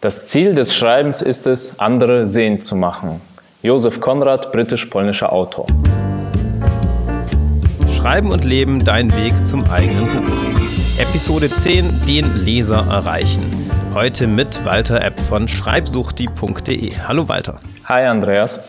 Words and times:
Das 0.00 0.28
Ziel 0.28 0.54
des 0.54 0.76
Schreibens 0.76 1.22
ist 1.22 1.48
es, 1.48 1.80
andere 1.80 2.28
sehend 2.28 2.62
zu 2.62 2.76
machen. 2.76 3.20
Josef 3.62 4.00
Konrad, 4.00 4.52
britisch-polnischer 4.52 5.32
Autor. 5.32 5.66
Schreiben 7.96 8.30
und 8.30 8.44
Leben, 8.44 8.84
dein 8.84 9.12
Weg 9.16 9.32
zum 9.44 9.68
eigenen 9.68 10.06
Buch. 10.06 11.00
Episode 11.00 11.50
10, 11.50 12.06
den 12.06 12.44
Leser 12.44 12.86
erreichen. 12.88 13.42
Heute 13.92 14.28
mit 14.28 14.64
Walter 14.64 15.04
Epp 15.04 15.18
von 15.18 15.48
schreibsuchti.de. 15.48 16.94
Hallo 17.08 17.28
Walter. 17.28 17.58
Hi 17.86 18.04
Andreas. 18.06 18.62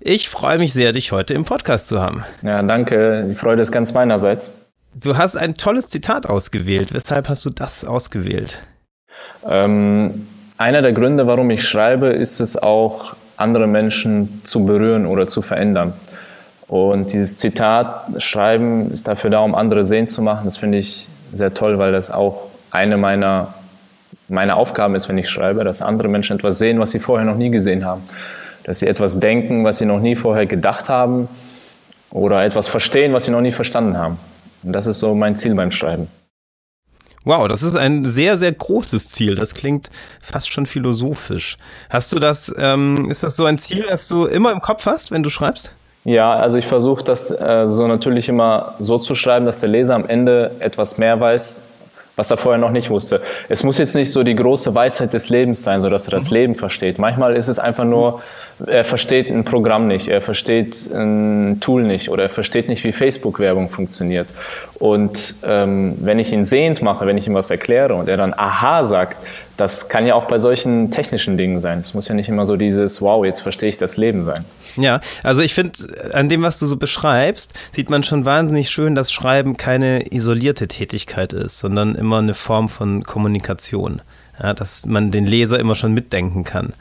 Ich 0.00 0.30
freue 0.30 0.56
mich 0.56 0.72
sehr, 0.72 0.92
dich 0.92 1.12
heute 1.12 1.34
im 1.34 1.44
Podcast 1.44 1.88
zu 1.88 2.00
haben. 2.00 2.24
Ja, 2.40 2.62
danke. 2.62 3.26
Die 3.28 3.34
Freude 3.34 3.60
ist 3.60 3.72
ganz 3.72 3.92
meinerseits. 3.92 4.50
Du 4.94 5.18
hast 5.18 5.36
ein 5.36 5.58
tolles 5.58 5.88
Zitat 5.88 6.24
ausgewählt. 6.24 6.94
Weshalb 6.94 7.28
hast 7.28 7.44
du 7.44 7.50
das 7.50 7.84
ausgewählt? 7.84 8.62
Ähm, 9.46 10.26
einer 10.58 10.82
der 10.82 10.92
Gründe, 10.92 11.26
warum 11.26 11.50
ich 11.50 11.66
schreibe, 11.66 12.08
ist 12.08 12.40
es 12.40 12.56
auch, 12.56 13.14
andere 13.36 13.66
Menschen 13.66 14.40
zu 14.44 14.64
berühren 14.64 15.06
oder 15.06 15.26
zu 15.26 15.42
verändern. 15.42 15.94
Und 16.68 17.12
dieses 17.12 17.36
Zitat 17.38 18.22
schreiben 18.22 18.90
ist 18.92 19.08
dafür 19.08 19.30
da, 19.30 19.40
um 19.40 19.54
andere 19.54 19.84
sehen 19.84 20.08
zu 20.08 20.22
machen. 20.22 20.44
Das 20.44 20.56
finde 20.56 20.78
ich 20.78 21.08
sehr 21.32 21.52
toll, 21.52 21.78
weil 21.78 21.92
das 21.92 22.10
auch 22.10 22.48
eine 22.70 22.96
meiner, 22.96 23.54
meiner 24.28 24.56
Aufgaben 24.56 24.94
ist, 24.94 25.08
wenn 25.08 25.18
ich 25.18 25.28
schreibe, 25.28 25.64
dass 25.64 25.82
andere 25.82 26.08
Menschen 26.08 26.36
etwas 26.36 26.58
sehen, 26.58 26.78
was 26.78 26.92
sie 26.92 26.98
vorher 26.98 27.26
noch 27.26 27.36
nie 27.36 27.50
gesehen 27.50 27.84
haben. 27.84 28.02
Dass 28.64 28.78
sie 28.78 28.86
etwas 28.86 29.18
denken, 29.18 29.64
was 29.64 29.78
sie 29.78 29.86
noch 29.86 30.00
nie 30.00 30.14
vorher 30.14 30.46
gedacht 30.46 30.88
haben 30.88 31.28
oder 32.10 32.44
etwas 32.44 32.68
verstehen, 32.68 33.12
was 33.12 33.24
sie 33.24 33.32
noch 33.32 33.40
nie 33.40 33.52
verstanden 33.52 33.98
haben. 33.98 34.18
Und 34.62 34.72
das 34.72 34.86
ist 34.86 35.00
so 35.00 35.14
mein 35.14 35.36
Ziel 35.36 35.54
beim 35.54 35.72
Schreiben. 35.72 36.08
Wow, 37.24 37.46
das 37.46 37.62
ist 37.62 37.76
ein 37.76 38.04
sehr, 38.04 38.36
sehr 38.36 38.52
großes 38.52 39.10
Ziel. 39.10 39.36
Das 39.36 39.54
klingt 39.54 39.90
fast 40.20 40.50
schon 40.50 40.66
philosophisch. 40.66 41.56
Hast 41.88 42.12
du 42.12 42.18
das, 42.18 42.52
ähm, 42.58 43.10
ist 43.10 43.22
das 43.22 43.36
so 43.36 43.44
ein 43.44 43.58
Ziel, 43.58 43.86
das 43.88 44.08
du 44.08 44.26
immer 44.26 44.50
im 44.52 44.60
Kopf 44.60 44.86
hast, 44.86 45.10
wenn 45.10 45.22
du 45.22 45.30
schreibst? 45.30 45.72
Ja, 46.04 46.32
also 46.34 46.58
ich 46.58 46.66
versuche 46.66 47.04
das 47.04 47.30
äh, 47.30 47.68
so 47.68 47.86
natürlich 47.86 48.28
immer 48.28 48.74
so 48.80 48.98
zu 48.98 49.14
schreiben, 49.14 49.46
dass 49.46 49.60
der 49.60 49.68
Leser 49.68 49.94
am 49.94 50.06
Ende 50.06 50.50
etwas 50.58 50.98
mehr 50.98 51.20
weiß, 51.20 51.62
was 52.16 52.30
er 52.30 52.36
vorher 52.36 52.58
noch 52.58 52.70
nicht 52.70 52.90
wusste. 52.90 53.22
Es 53.48 53.62
muss 53.62 53.78
jetzt 53.78 53.94
nicht 53.94 54.12
so 54.12 54.22
die 54.22 54.34
große 54.34 54.74
Weisheit 54.74 55.12
des 55.12 55.30
Lebens 55.30 55.62
sein, 55.62 55.80
so 55.80 55.88
dass 55.88 56.06
er 56.06 56.12
das 56.12 56.30
mhm. 56.30 56.36
Leben 56.36 56.54
versteht. 56.54 56.98
Manchmal 56.98 57.34
ist 57.34 57.48
es 57.48 57.58
einfach 57.58 57.84
nur, 57.84 58.22
er 58.66 58.84
versteht 58.84 59.28
ein 59.28 59.44
Programm 59.44 59.86
nicht, 59.86 60.08
er 60.08 60.20
versteht 60.20 60.90
ein 60.92 61.58
Tool 61.60 61.82
nicht 61.82 62.10
oder 62.10 62.24
er 62.24 62.28
versteht 62.28 62.68
nicht, 62.68 62.84
wie 62.84 62.92
Facebook-Werbung 62.92 63.70
funktioniert. 63.70 64.28
Und 64.74 65.36
ähm, 65.44 65.96
wenn 66.00 66.18
ich 66.18 66.32
ihn 66.32 66.44
sehend 66.44 66.82
mache, 66.82 67.06
wenn 67.06 67.16
ich 67.16 67.26
ihm 67.26 67.34
was 67.34 67.50
erkläre 67.50 67.94
und 67.94 68.08
er 68.08 68.16
dann 68.16 68.34
Aha 68.34 68.84
sagt, 68.84 69.16
das 69.56 69.88
kann 69.88 70.06
ja 70.06 70.14
auch 70.14 70.26
bei 70.26 70.38
solchen 70.38 70.90
technischen 70.90 71.36
Dingen 71.36 71.60
sein. 71.60 71.80
Es 71.80 71.94
muss 71.94 72.08
ja 72.08 72.14
nicht 72.14 72.28
immer 72.28 72.46
so 72.46 72.56
dieses 72.56 73.02
Wow, 73.02 73.24
jetzt 73.24 73.40
verstehe 73.40 73.68
ich 73.68 73.78
das 73.78 73.96
Leben 73.96 74.22
sein. 74.22 74.44
Ja, 74.76 75.00
also 75.22 75.42
ich 75.42 75.54
finde, 75.54 75.72
an 76.12 76.28
dem, 76.28 76.42
was 76.42 76.58
du 76.58 76.66
so 76.66 76.76
beschreibst, 76.76 77.52
sieht 77.72 77.90
man 77.90 78.02
schon 78.02 78.24
wahnsinnig 78.24 78.70
schön, 78.70 78.94
dass 78.94 79.12
Schreiben 79.12 79.56
keine 79.56 80.12
isolierte 80.12 80.68
Tätigkeit 80.68 81.32
ist, 81.32 81.58
sondern 81.58 81.94
immer 81.94 82.18
eine 82.18 82.34
Form 82.34 82.68
von 82.68 83.02
Kommunikation. 83.04 84.02
Ja, 84.42 84.54
dass 84.54 84.86
man 84.86 85.10
den 85.10 85.26
Leser 85.26 85.60
immer 85.60 85.74
schon 85.74 85.92
mitdenken 85.92 86.42
kann 86.42 86.72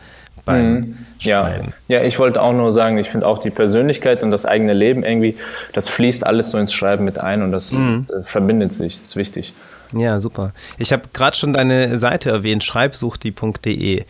beim 0.46 0.74
mhm. 0.74 0.98
Schreiben. 1.20 1.74
Ja. 1.88 1.98
ja, 2.00 2.04
ich 2.04 2.20
wollte 2.20 2.42
auch 2.42 2.54
nur 2.54 2.74
sagen, 2.74 2.98
ich 2.98 3.10
finde 3.10 3.28
auch 3.28 3.40
die 3.40 3.50
Persönlichkeit 3.50 4.24
und 4.24 4.32
das 4.32 4.46
eigene 4.46 4.74
Leben 4.74 5.04
irgendwie, 5.04 5.38
das 5.74 5.90
fließt 5.90 6.26
alles 6.26 6.52
so 6.52 6.58
ins 6.58 6.74
Schreiben 6.74 7.06
mit 7.06 7.20
ein 7.20 7.42
und 7.42 7.52
das 7.52 7.74
mhm. 7.74 8.08
Äh, 8.10 8.24
verbindet 8.24 8.74
sich, 8.74 9.00
das 9.00 9.10
ist 9.10 9.16
wichtig. 9.16 9.54
Ja, 9.94 10.20
super. 10.20 10.54
Ich 10.78 10.94
habe 10.94 11.04
gerade 11.14 11.36
schon 11.36 11.54
deine 11.54 11.98
Seite 11.98 12.30
erwähnt, 12.30 12.64
schreibsuchti.de. 12.64 14.04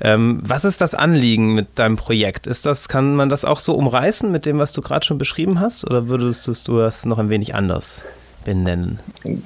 Ähm, 0.00 0.40
was 0.42 0.64
ist 0.64 0.80
das 0.80 0.94
Anliegen 0.94 1.54
mit 1.54 1.78
deinem 1.78 1.96
Projekt? 1.96 2.46
Ist 2.46 2.66
das, 2.66 2.88
kann 2.88 3.16
man 3.16 3.28
das 3.28 3.44
auch 3.44 3.60
so 3.60 3.74
umreißen 3.74 4.30
mit 4.30 4.46
dem, 4.46 4.58
was 4.58 4.72
du 4.72 4.82
gerade 4.82 5.06
schon 5.06 5.18
beschrieben 5.18 5.60
hast, 5.60 5.84
oder 5.84 6.08
würdest 6.08 6.68
du 6.68 6.78
das 6.78 7.06
noch 7.06 7.18
ein 7.18 7.30
wenig 7.30 7.54
anders 7.54 8.04
benennen? 8.44 8.98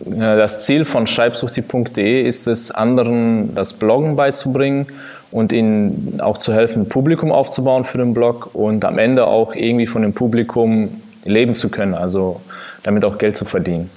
Das 0.08 0.64
Ziel 0.64 0.84
von 0.84 1.06
schreibsuchti.de 1.06 2.22
ist 2.22 2.46
es, 2.46 2.70
anderen 2.70 3.54
das 3.54 3.74
Bloggen 3.74 4.16
beizubringen 4.16 4.86
und 5.30 5.52
ihnen 5.52 6.20
auch 6.20 6.38
zu 6.38 6.52
helfen, 6.52 6.82
ein 6.82 6.88
Publikum 6.88 7.30
aufzubauen 7.30 7.84
für 7.84 7.98
den 7.98 8.14
Blog 8.14 8.50
und 8.54 8.84
am 8.84 8.98
Ende 8.98 9.26
auch 9.26 9.54
irgendwie 9.54 9.86
von 9.86 10.02
dem 10.02 10.14
Publikum 10.14 11.00
leben 11.24 11.54
zu 11.54 11.68
können, 11.68 11.94
also 11.94 12.40
damit 12.82 13.04
auch 13.04 13.18
Geld 13.18 13.36
zu 13.36 13.44
verdienen. 13.44 13.90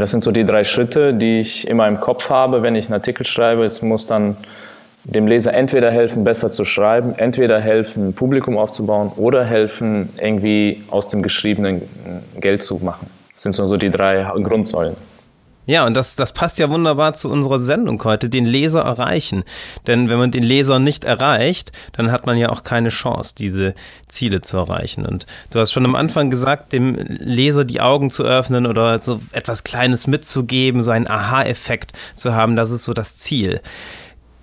Das 0.00 0.10
sind 0.10 0.24
so 0.24 0.32
die 0.32 0.44
drei 0.44 0.64
Schritte, 0.64 1.14
die 1.14 1.38
ich 1.38 1.68
immer 1.68 1.86
im 1.86 2.00
Kopf 2.00 2.28
habe, 2.28 2.62
wenn 2.62 2.74
ich 2.74 2.86
einen 2.86 2.94
Artikel 2.94 3.24
schreibe. 3.24 3.64
Es 3.64 3.80
muss 3.80 4.08
dann 4.08 4.36
dem 5.04 5.28
Leser 5.28 5.54
entweder 5.54 5.90
helfen, 5.90 6.24
besser 6.24 6.50
zu 6.50 6.64
schreiben, 6.64 7.14
entweder 7.16 7.60
helfen, 7.60 8.08
ein 8.08 8.12
Publikum 8.12 8.58
aufzubauen 8.58 9.12
oder 9.16 9.44
helfen, 9.44 10.08
irgendwie 10.18 10.82
aus 10.90 11.08
dem 11.08 11.22
Geschriebenen 11.22 11.82
Geld 12.40 12.62
zu 12.62 12.76
machen. 12.76 13.08
Das 13.34 13.42
sind 13.44 13.54
so 13.54 13.76
die 13.76 13.90
drei 13.90 14.26
Grundsäulen. 14.42 14.96
Ja, 15.66 15.86
und 15.86 15.94
das, 15.94 16.16
das 16.16 16.32
passt 16.32 16.58
ja 16.58 16.68
wunderbar 16.68 17.14
zu 17.14 17.30
unserer 17.30 17.58
Sendung 17.58 18.02
heute, 18.04 18.28
den 18.28 18.44
Leser 18.44 18.82
erreichen. 18.82 19.44
Denn 19.86 20.08
wenn 20.08 20.18
man 20.18 20.30
den 20.30 20.42
Leser 20.42 20.78
nicht 20.78 21.04
erreicht, 21.04 21.72
dann 21.92 22.12
hat 22.12 22.26
man 22.26 22.36
ja 22.36 22.50
auch 22.50 22.62
keine 22.62 22.90
Chance, 22.90 23.34
diese 23.36 23.74
Ziele 24.08 24.40
zu 24.42 24.56
erreichen. 24.56 25.06
Und 25.06 25.26
du 25.50 25.58
hast 25.58 25.72
schon 25.72 25.84
am 25.84 25.94
Anfang 25.94 26.30
gesagt, 26.30 26.72
dem 26.72 26.96
Leser 26.96 27.64
die 27.64 27.80
Augen 27.80 28.10
zu 28.10 28.24
öffnen 28.24 28.66
oder 28.66 28.98
so 28.98 29.20
etwas 29.32 29.64
Kleines 29.64 30.06
mitzugeben, 30.06 30.82
so 30.82 30.90
einen 30.90 31.08
Aha-Effekt 31.08 31.92
zu 32.14 32.34
haben, 32.34 32.56
das 32.56 32.70
ist 32.70 32.84
so 32.84 32.92
das 32.92 33.16
Ziel. 33.16 33.60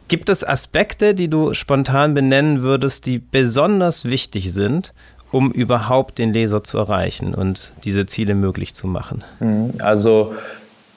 Gibt 0.08 0.28
es 0.28 0.46
Aspekte, 0.46 1.14
die 1.16 1.30
du 1.30 1.54
spontan 1.54 2.14
benennen 2.14 2.64
würdest, 2.64 3.06
die 3.06 3.20
besonders 3.20 4.04
wichtig 4.06 4.52
sind, 4.52 4.94
um 5.31 5.52
überhaupt 5.52 6.18
den 6.18 6.34
Leser 6.34 6.64
zu 6.64 6.78
erreichen 6.78 7.34
und 7.34 7.72
diese 7.86 8.06
Ziele 8.06 8.36
möglich 8.36 8.76
zu 8.76 8.88
machen? 8.88 9.24
Mhm. 9.40 9.76
Also 9.80 10.36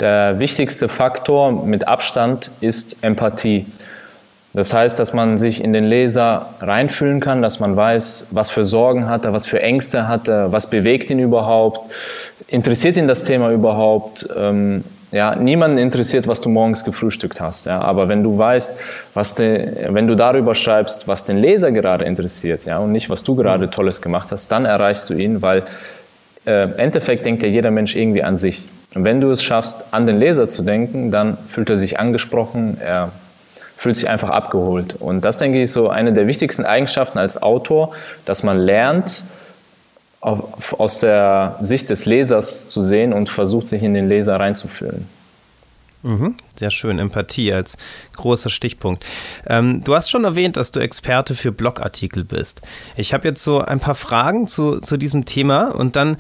der 0.00 0.38
wichtigste 0.38 0.88
Faktor 0.88 1.53
mit 1.53 1.87
Abstand 1.87 2.50
ist 2.60 3.03
Empathie. 3.03 3.66
Das 4.55 4.72
heißt, 4.72 4.99
dass 5.00 5.12
man 5.12 5.37
sich 5.37 5.62
in 5.62 5.72
den 5.72 5.84
Leser 5.84 6.55
reinfühlen 6.60 7.19
kann, 7.19 7.43
dass 7.43 7.59
man 7.59 7.75
weiß, 7.75 8.28
was 8.31 8.50
für 8.50 8.65
Sorgen 8.65 9.09
hat 9.09 9.25
er, 9.25 9.33
was 9.33 9.47
für 9.47 9.60
Ängste 9.60 10.06
hat 10.06 10.28
er, 10.28 10.53
was 10.53 10.71
bewegt 10.71 11.10
ihn 11.10 11.19
überhaupt, 11.19 11.93
interessiert 12.47 12.97
ihn 12.97 13.09
das 13.09 13.25
Thema 13.25 13.50
überhaupt. 13.50 14.28
Ähm, 14.37 14.84
ja, 15.10 15.34
niemanden 15.37 15.78
interessiert, 15.78 16.27
was 16.27 16.41
du 16.41 16.49
morgens 16.49 16.84
gefrühstückt 16.84 17.41
hast. 17.41 17.66
Ja, 17.66 17.81
aber 17.81 18.09
wenn 18.09 18.22
du 18.22 18.37
weißt, 18.37 18.77
was 19.15 19.34
de, 19.34 19.93
wenn 19.93 20.09
du 20.09 20.16
darüber 20.16 20.54
schreibst, 20.54 21.06
was 21.06 21.25
den 21.25 21.38
Leser 21.38 21.71
gerade 21.72 22.04
interessiert, 22.04 22.65
ja, 22.65 22.78
und 22.78 22.93
nicht 22.93 23.10
was 23.10 23.22
du 23.22 23.34
gerade 23.37 23.71
Tolles 23.71 24.03
gemacht 24.03 24.31
hast, 24.33 24.50
dann 24.50 24.65
erreichst 24.65 25.10
du 25.10 25.15
ihn, 25.15 25.41
weil 25.43 25.62
äh, 26.47 26.65
im 26.65 26.77
Endeffekt 26.78 27.25
denkt 27.25 27.43
ja 27.43 27.49
jeder 27.49 27.71
Mensch 27.71 27.94
irgendwie 27.94 28.22
an 28.22 28.37
sich. 28.37 28.69
Und 28.94 29.05
wenn 29.05 29.21
du 29.21 29.31
es 29.31 29.43
schaffst, 29.43 29.84
an 29.91 30.06
den 30.06 30.19
Leser 30.19 30.49
zu 30.49 30.62
denken, 30.62 31.10
dann 31.10 31.37
fühlt 31.49 31.71
er 31.71 31.77
sich 31.77 31.99
angesprochen, 31.99 32.78
er 32.81 33.10
fühlt 33.77 33.97
sich 33.97 34.09
einfach 34.09 34.31
abgeholt. 34.31 34.94
Und 34.94 35.25
das, 35.25 35.38
denke 35.38 35.59
ich, 35.59 35.65
ist 35.65 35.72
so 35.72 35.88
eine 35.88 36.12
der 36.12 36.27
wichtigsten 36.27 36.65
Eigenschaften 36.65 37.19
als 37.19 37.43
Autor, 37.43 37.93
dass 38.25 38.43
man 38.43 38.59
lernt, 38.59 39.25
aus 40.21 41.00
der 41.00 41.56
Sicht 41.60 41.91
des 41.91 42.06
Lesers 42.06 42.71
zu 42.71 42.81
sehen 42.81 43.12
und 43.12 43.28
versucht, 43.28 43.69
sich 43.69 43.83
in 43.83 43.93
den 43.93 44.09
Leser 44.09 44.41
reinzufühlen. 44.41 45.06
Mhm, 46.03 46.37
sehr 46.59 46.70
schön, 46.70 46.98
Empathie 46.98 47.53
als 47.53 47.76
großer 48.16 48.50
Stichpunkt. 48.50 49.04
Ähm, 49.47 49.82
du 49.84 49.94
hast 49.94 50.10
schon 50.10 50.25
erwähnt, 50.25 50.56
dass 50.56 50.70
du 50.70 50.81
Experte 50.81 51.34
für 51.34 51.53
Blogartikel 51.53 52.25
bist. 52.25 52.62
Ich 52.97 53.12
habe 53.12 53.28
jetzt 53.28 53.42
so 53.42 53.60
ein 53.60 53.81
paar 53.81 53.94
Fragen 53.94 54.47
zu, 54.47 54.81
zu 54.81 54.97
diesem 54.97 55.25
Thema 55.25 55.75
und 55.75 55.97
dann 55.97 56.16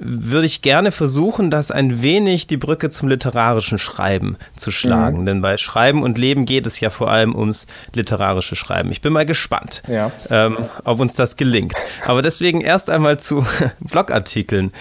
würde 0.00 0.46
ich 0.46 0.62
gerne 0.62 0.92
versuchen, 0.92 1.50
das 1.50 1.70
ein 1.70 2.02
wenig 2.02 2.46
die 2.46 2.56
Brücke 2.56 2.88
zum 2.90 3.08
literarischen 3.08 3.78
Schreiben 3.78 4.36
zu 4.56 4.70
schlagen. 4.70 5.22
Mhm. 5.22 5.26
Denn 5.26 5.40
bei 5.42 5.58
Schreiben 5.58 6.02
und 6.02 6.18
Leben 6.18 6.44
geht 6.44 6.66
es 6.66 6.78
ja 6.78 6.90
vor 6.90 7.10
allem 7.10 7.34
ums 7.34 7.66
literarische 7.94 8.54
Schreiben. 8.54 8.92
Ich 8.92 9.00
bin 9.00 9.12
mal 9.12 9.26
gespannt, 9.26 9.82
ja. 9.88 10.12
ähm, 10.30 10.56
ob 10.84 11.00
uns 11.00 11.16
das 11.16 11.36
gelingt. 11.36 11.74
Aber 12.06 12.22
deswegen 12.22 12.60
erst 12.60 12.90
einmal 12.90 13.18
zu 13.18 13.44
Blogartikeln. 13.80 14.72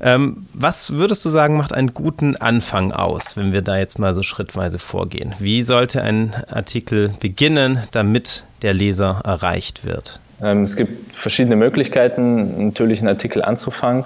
Ähm, 0.00 0.46
was 0.52 0.92
würdest 0.92 1.24
du 1.24 1.30
sagen, 1.30 1.56
macht 1.56 1.72
einen 1.72 1.94
guten 1.94 2.36
Anfang 2.36 2.92
aus, 2.92 3.36
wenn 3.36 3.52
wir 3.52 3.62
da 3.62 3.78
jetzt 3.78 3.98
mal 3.98 4.12
so 4.12 4.22
schrittweise 4.56 4.78
vorgehen? 4.78 5.34
Wie 5.38 5.62
sollte 5.62 6.02
ein 6.02 6.34
Artikel 6.48 7.10
beginnen, 7.20 7.82
damit 7.92 8.44
der 8.62 8.72
Leser 8.72 9.20
erreicht 9.24 9.84
wird? 9.84 10.18
Ähm, 10.42 10.62
es 10.62 10.76
gibt 10.76 11.14
verschiedene 11.14 11.56
Möglichkeiten, 11.56 12.66
natürlich 12.66 13.00
einen 13.00 13.08
Artikel 13.08 13.42
anzufangen. 13.42 14.04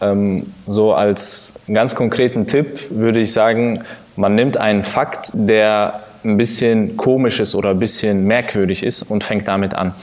Ähm, 0.00 0.52
so 0.66 0.92
als 0.92 1.54
ganz 1.72 1.94
konkreten 1.94 2.46
Tipp 2.46 2.90
würde 2.90 3.20
ich 3.20 3.32
sagen, 3.32 3.84
man 4.16 4.34
nimmt 4.34 4.58
einen 4.58 4.82
Fakt, 4.82 5.30
der 5.32 6.00
ein 6.24 6.36
bisschen 6.36 6.96
komisch 6.96 7.40
ist 7.40 7.54
oder 7.54 7.70
ein 7.70 7.78
bisschen 7.78 8.26
merkwürdig 8.26 8.82
ist 8.82 9.02
und 9.02 9.24
fängt 9.24 9.48
damit 9.48 9.74
an. 9.74 9.94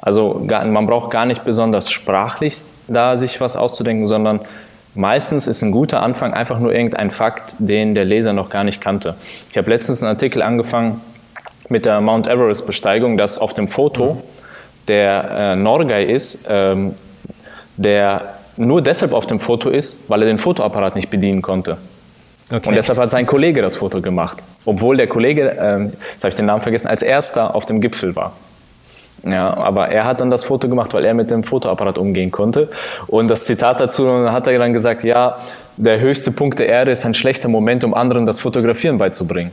Also 0.00 0.46
man 0.48 0.86
braucht 0.86 1.10
gar 1.10 1.26
nicht 1.26 1.44
besonders 1.44 1.90
sprachlich 1.90 2.62
da 2.88 3.16
sich 3.16 3.40
was 3.40 3.56
auszudenken, 3.56 4.06
sondern 4.06 4.40
meistens 4.94 5.46
ist 5.46 5.62
ein 5.62 5.72
guter 5.72 6.02
Anfang 6.02 6.34
einfach 6.34 6.58
nur 6.58 6.72
irgendein 6.72 7.10
Fakt, 7.10 7.56
den 7.58 7.94
der 7.94 8.04
Leser 8.04 8.32
noch 8.32 8.50
gar 8.50 8.64
nicht 8.64 8.80
kannte. 8.80 9.14
Ich 9.50 9.58
habe 9.58 9.70
letztens 9.70 10.02
einen 10.02 10.10
Artikel 10.10 10.42
angefangen 10.42 11.00
mit 11.68 11.86
der 11.86 12.00
Mount 12.00 12.26
Everest-Besteigung, 12.26 13.16
dass 13.16 13.38
auf 13.38 13.54
dem 13.54 13.68
Foto 13.68 14.22
der 14.88 15.30
äh, 15.30 15.56
Norgay 15.56 16.12
ist, 16.12 16.44
ähm, 16.48 16.94
der 17.76 18.34
nur 18.56 18.82
deshalb 18.82 19.12
auf 19.12 19.26
dem 19.26 19.40
Foto 19.40 19.70
ist, 19.70 20.08
weil 20.08 20.22
er 20.22 20.26
den 20.26 20.38
Fotoapparat 20.38 20.94
nicht 20.96 21.10
bedienen 21.10 21.40
konnte. 21.40 21.78
Okay. 22.50 22.68
Und 22.68 22.74
deshalb 22.74 22.98
hat 22.98 23.10
sein 23.10 23.26
Kollege 23.26 23.62
das 23.62 23.76
Foto 23.76 24.02
gemacht, 24.02 24.42
obwohl 24.66 24.96
der 24.96 25.06
Kollege, 25.06 25.50
äh, 25.52 25.84
jetzt 26.12 26.22
habe 26.22 26.28
ich 26.28 26.34
den 26.34 26.46
Namen 26.46 26.60
vergessen, 26.60 26.86
als 26.86 27.00
erster 27.02 27.54
auf 27.54 27.64
dem 27.64 27.80
Gipfel 27.80 28.14
war. 28.14 28.32
Ja, 29.24 29.56
aber 29.56 29.88
er 29.88 30.04
hat 30.04 30.20
dann 30.20 30.30
das 30.30 30.42
Foto 30.42 30.68
gemacht, 30.68 30.92
weil 30.94 31.04
er 31.04 31.14
mit 31.14 31.30
dem 31.30 31.44
Fotoapparat 31.44 31.96
umgehen 31.96 32.30
konnte. 32.30 32.68
Und 33.06 33.28
das 33.28 33.44
Zitat 33.44 33.78
dazu 33.78 34.08
hat 34.30 34.48
er 34.48 34.58
dann 34.58 34.72
gesagt, 34.72 35.04
ja, 35.04 35.36
der 35.76 36.00
höchste 36.00 36.32
Punkt 36.32 36.58
der 36.58 36.68
Erde 36.68 36.90
ist 36.90 37.06
ein 37.06 37.14
schlechter 37.14 37.48
Moment, 37.48 37.84
um 37.84 37.94
anderen 37.94 38.26
das 38.26 38.40
Fotografieren 38.40 38.98
beizubringen. 38.98 39.52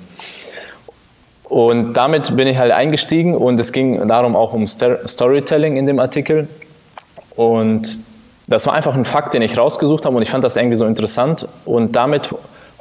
Und 1.44 1.94
damit 1.94 2.36
bin 2.36 2.48
ich 2.48 2.58
halt 2.58 2.72
eingestiegen 2.72 3.36
und 3.36 3.60
es 3.60 3.72
ging 3.72 4.08
darum 4.08 4.36
auch 4.36 4.54
um 4.54 4.68
Storytelling 4.68 5.78
in 5.78 5.86
dem 5.86 6.00
Artikel. 6.00 6.48
Und 7.36 8.00
das 8.48 8.66
war 8.68 8.74
einfach 8.74 8.96
ein 8.96 9.06
Fakt, 9.06 9.34
den 9.34 9.42
ich 9.42 9.58
rausgesucht 9.58 10.06
habe 10.06 10.16
und 10.16 10.22
ich 10.22 10.30
fand 10.30 10.44
das 10.44 10.58
irgendwie 10.58 10.76
so 10.76 10.86
interessant. 10.86 11.48
Und 11.66 11.96
damit 11.96 12.30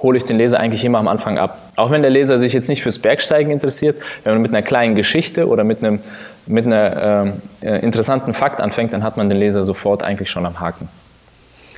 hole 0.03 0.17
ich 0.19 0.25
den 0.25 0.39
Leser 0.39 0.61
eigentlich 0.61 0.85
immer 0.85 0.99
am 0.99 1.09
Anfang 1.09 1.39
ab. 1.39 1.59
Auch 1.77 1.91
wenn 1.91 2.03
der 2.03 2.11
Leser 2.11 2.39
sich 2.39 2.53
jetzt 2.53 2.69
nicht 2.69 2.83
fürs 2.83 2.99
Bergsteigen 2.99 3.51
interessiert, 3.51 4.01
wenn 4.25 4.35
man 4.35 4.43
mit 4.43 4.53
einer 4.53 4.63
kleinen 4.63 4.95
Geschichte 4.95 5.49
oder 5.49 5.65
mit 5.65 5.83
einem 5.83 6.01
mit 6.47 6.65
einer 6.65 7.35
äh, 7.61 7.79
interessanten 7.81 8.33
Fakt 8.33 8.61
anfängt, 8.61 8.95
dann 8.95 9.03
hat 9.03 9.19
man 9.19 9.29
den 9.29 9.39
Leser 9.39 9.65
sofort 9.65 10.03
eigentlich 10.03 10.31
schon 10.31 10.47
am 10.47 10.61
Haken. 10.61 10.89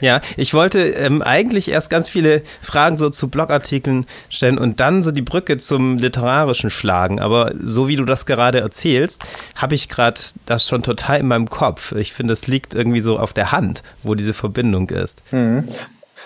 Ja, 0.00 0.20
ich 0.36 0.54
wollte 0.54 0.78
ähm, 0.78 1.22
eigentlich 1.22 1.70
erst 1.70 1.90
ganz 1.90 2.08
viele 2.08 2.42
Fragen 2.62 2.96
so 2.96 3.10
zu 3.10 3.28
Blogartikeln 3.28 4.06
stellen 4.30 4.58
und 4.58 4.80
dann 4.80 5.02
so 5.02 5.10
die 5.12 5.22
Brücke 5.22 5.58
zum 5.58 5.98
Literarischen 5.98 6.70
schlagen. 6.70 7.20
Aber 7.20 7.52
so 7.62 7.86
wie 7.86 7.96
du 7.96 8.04
das 8.04 8.24
gerade 8.26 8.60
erzählst, 8.60 9.22
habe 9.56 9.74
ich 9.74 9.88
gerade 9.88 10.18
das 10.46 10.66
schon 10.66 10.82
total 10.82 11.20
in 11.20 11.28
meinem 11.28 11.50
Kopf. 11.50 11.92
Ich 11.92 12.12
finde, 12.14 12.32
es 12.32 12.46
liegt 12.46 12.74
irgendwie 12.74 13.00
so 13.00 13.18
auf 13.18 13.32
der 13.32 13.52
Hand, 13.52 13.82
wo 14.02 14.14
diese 14.14 14.32
Verbindung 14.32 14.88
ist. 14.88 15.22
Mhm. 15.32 15.68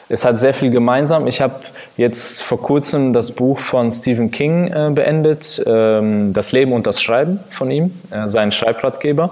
Es 0.08 0.24
hat 0.24 0.38
sehr 0.38 0.52
viel 0.52 0.70
gemeinsam. 0.70 1.26
Ich 1.26 1.40
habe 1.40 1.54
jetzt 1.96 2.42
vor 2.42 2.60
kurzem 2.60 3.12
das 3.12 3.32
Buch 3.32 3.58
von 3.58 3.90
Stephen 3.90 4.30
King 4.30 4.66
äh, 4.68 4.90
beendet, 4.94 5.62
ähm, 5.66 6.32
Das 6.32 6.52
Leben 6.52 6.72
und 6.72 6.86
das 6.86 7.00
Schreiben 7.00 7.40
von 7.50 7.70
ihm, 7.70 7.92
äh, 8.10 8.28
sein 8.28 8.52
Schreibratgeber. 8.52 9.30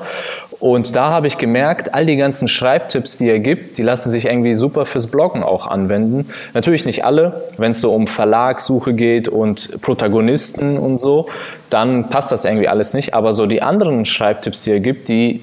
Und 0.61 0.95
da 0.95 1.11
habe 1.11 1.27
ich 1.27 1.39
gemerkt, 1.39 1.93
all 1.93 2.07
die 2.07 2.17
ganzen 2.17 2.47
Schreibtipps, 2.47 3.19
die 3.19 3.29
er 3.29 3.41
gibt, 3.41 3.79
die 3.79 3.83
lassen 3.83 4.11
sich 4.11 4.27
irgendwie 4.27 4.55
super 4.55 4.87
fürs 4.87 5.09
Bloggen 5.09 5.43
auch 5.43 5.67
anwenden. 5.67 6.29
Natürlich 6.55 6.87
nicht 6.87 7.05
alle. 7.05 7.49
Wenn 7.59 7.73
es 7.73 7.81
so 7.81 7.93
um 7.93 8.07
Verlagssuche 8.07 8.95
geht 8.95 9.29
und 9.29 9.81
Protagonisten 9.83 10.79
und 10.79 11.01
so, 11.01 11.27
dann 11.69 12.11
passt 12.11 12.31
das 12.31 12.45
irgendwie 12.45 12.69
alles 12.69 12.95
nicht. 12.95 13.13
Aber 13.13 13.33
so 13.33 13.47
die 13.47 13.61
anderen 13.61 14.05
Schreibtipps, 14.05 14.63
die 14.63 14.71
er 14.71 14.81
gibt, 14.81 15.09
die 15.09 15.43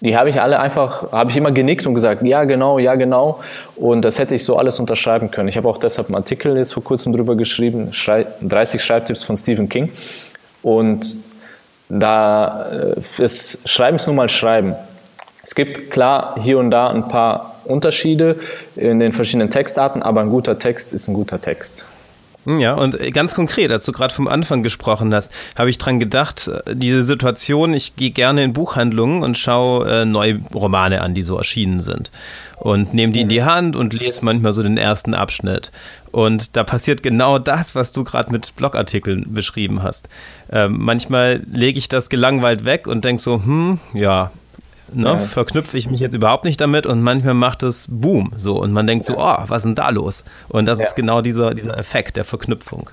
die 0.00 0.16
habe 0.16 0.30
ich 0.30 0.40
alle 0.40 0.60
einfach, 0.60 1.10
habe 1.12 1.30
ich 1.30 1.36
immer 1.36 1.50
genickt 1.50 1.86
und 1.86 1.94
gesagt, 1.94 2.22
ja 2.22 2.44
genau, 2.44 2.78
ja 2.78 2.94
genau. 2.94 3.40
Und 3.76 4.04
das 4.04 4.18
hätte 4.18 4.34
ich 4.34 4.44
so 4.44 4.56
alles 4.56 4.78
unterschreiben 4.78 5.30
können. 5.30 5.48
Ich 5.48 5.56
habe 5.56 5.68
auch 5.68 5.78
deshalb 5.78 6.08
einen 6.08 6.14
Artikel 6.14 6.56
jetzt 6.56 6.72
vor 6.72 6.84
kurzem 6.84 7.12
drüber 7.12 7.36
geschrieben, 7.36 7.90
30 7.90 8.82
Schreibtipps 8.82 9.24
von 9.24 9.36
Stephen 9.36 9.68
King. 9.68 9.90
Und 10.62 11.18
da 11.88 12.66
äh, 12.70 13.22
ist 13.22 13.68
Schreiben 13.68 13.96
ist 13.96 14.06
nun 14.06 14.16
mal 14.16 14.28
Schreiben. 14.28 14.76
Es 15.42 15.54
gibt 15.54 15.90
klar 15.90 16.36
hier 16.38 16.58
und 16.58 16.70
da 16.70 16.90
ein 16.90 17.08
paar 17.08 17.56
Unterschiede 17.64 18.36
in 18.76 18.98
den 18.98 19.12
verschiedenen 19.12 19.50
Textarten, 19.50 20.02
aber 20.02 20.20
ein 20.20 20.30
guter 20.30 20.58
Text 20.58 20.92
ist 20.92 21.08
ein 21.08 21.14
guter 21.14 21.40
Text. 21.40 21.84
Hm, 22.44 22.60
ja, 22.60 22.74
und 22.74 22.96
ganz 23.12 23.34
konkret, 23.34 23.70
als 23.72 23.84
du 23.84 23.92
gerade 23.92 24.14
vom 24.14 24.28
Anfang 24.28 24.62
gesprochen 24.62 25.14
hast, 25.14 25.32
habe 25.56 25.70
ich 25.70 25.78
dran 25.78 25.98
gedacht, 25.98 26.48
äh, 26.48 26.76
diese 26.76 27.04
Situation, 27.04 27.74
ich 27.74 27.96
gehe 27.96 28.10
gerne 28.10 28.44
in 28.44 28.52
Buchhandlungen 28.52 29.22
und 29.22 29.36
schaue 29.36 29.88
äh, 29.88 30.04
neue 30.04 30.40
Romane 30.54 31.02
an, 31.02 31.14
die 31.14 31.22
so 31.22 31.36
erschienen 31.36 31.80
sind. 31.80 32.10
Und 32.56 32.94
nehme 32.94 33.12
die 33.12 33.20
in 33.20 33.28
die 33.28 33.44
Hand 33.44 33.76
und 33.76 33.92
lese 33.92 34.24
manchmal 34.24 34.52
so 34.52 34.62
den 34.62 34.78
ersten 34.78 35.14
Abschnitt. 35.14 35.70
Und 36.10 36.56
da 36.56 36.64
passiert 36.64 37.02
genau 37.02 37.38
das, 37.38 37.74
was 37.74 37.92
du 37.92 38.02
gerade 38.02 38.32
mit 38.32 38.54
Blogartikeln 38.56 39.32
beschrieben 39.32 39.82
hast. 39.82 40.08
Ähm, 40.50 40.76
manchmal 40.78 41.42
lege 41.52 41.78
ich 41.78 41.88
das 41.88 42.08
gelangweilt 42.08 42.64
weg 42.64 42.86
und 42.86 43.04
denke 43.04 43.22
so, 43.22 43.42
hm, 43.44 43.78
ja, 43.94 44.32
ne, 44.92 45.08
ja. 45.08 45.18
verknüpfe 45.18 45.76
ich 45.76 45.90
mich 45.90 46.00
jetzt 46.00 46.14
überhaupt 46.14 46.44
nicht 46.44 46.60
damit 46.60 46.86
und 46.86 47.02
manchmal 47.02 47.34
macht 47.34 47.62
es 47.62 47.88
Boom 47.90 48.32
so 48.36 48.60
und 48.60 48.72
man 48.72 48.86
denkt 48.86 49.04
so, 49.04 49.14
oh, 49.18 49.36
was 49.46 49.58
ist 49.58 49.64
denn 49.66 49.74
da 49.74 49.90
los? 49.90 50.24
Und 50.48 50.66
das 50.66 50.78
ja. 50.78 50.86
ist 50.86 50.96
genau 50.96 51.20
dieser, 51.20 51.54
dieser 51.54 51.76
Effekt 51.76 52.16
der 52.16 52.24
Verknüpfung. 52.24 52.90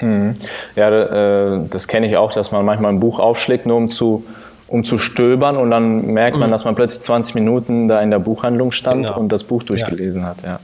Mhm. 0.00 0.36
Ja, 0.76 0.90
äh, 0.90 1.60
das 1.70 1.88
kenne 1.88 2.08
ich 2.08 2.16
auch, 2.16 2.32
dass 2.32 2.52
man 2.52 2.64
manchmal 2.64 2.92
ein 2.92 3.00
Buch 3.00 3.18
aufschlägt, 3.18 3.66
nur 3.66 3.76
um 3.76 3.88
zu, 3.88 4.24
um 4.68 4.84
zu 4.84 4.98
stöbern 4.98 5.56
und 5.56 5.70
dann 5.70 6.06
merkt 6.06 6.36
man, 6.36 6.48
mhm. 6.48 6.52
dass 6.52 6.64
man 6.64 6.74
plötzlich 6.74 7.02
20 7.02 7.34
Minuten 7.34 7.88
da 7.88 8.00
in 8.00 8.10
der 8.10 8.18
Buchhandlung 8.18 8.72
stand 8.72 9.06
genau. 9.06 9.18
und 9.18 9.30
das 9.32 9.44
Buch 9.44 9.62
durchgelesen 9.62 10.22
ja. 10.22 10.28
hat. 10.28 10.42
Ja. 10.42 10.60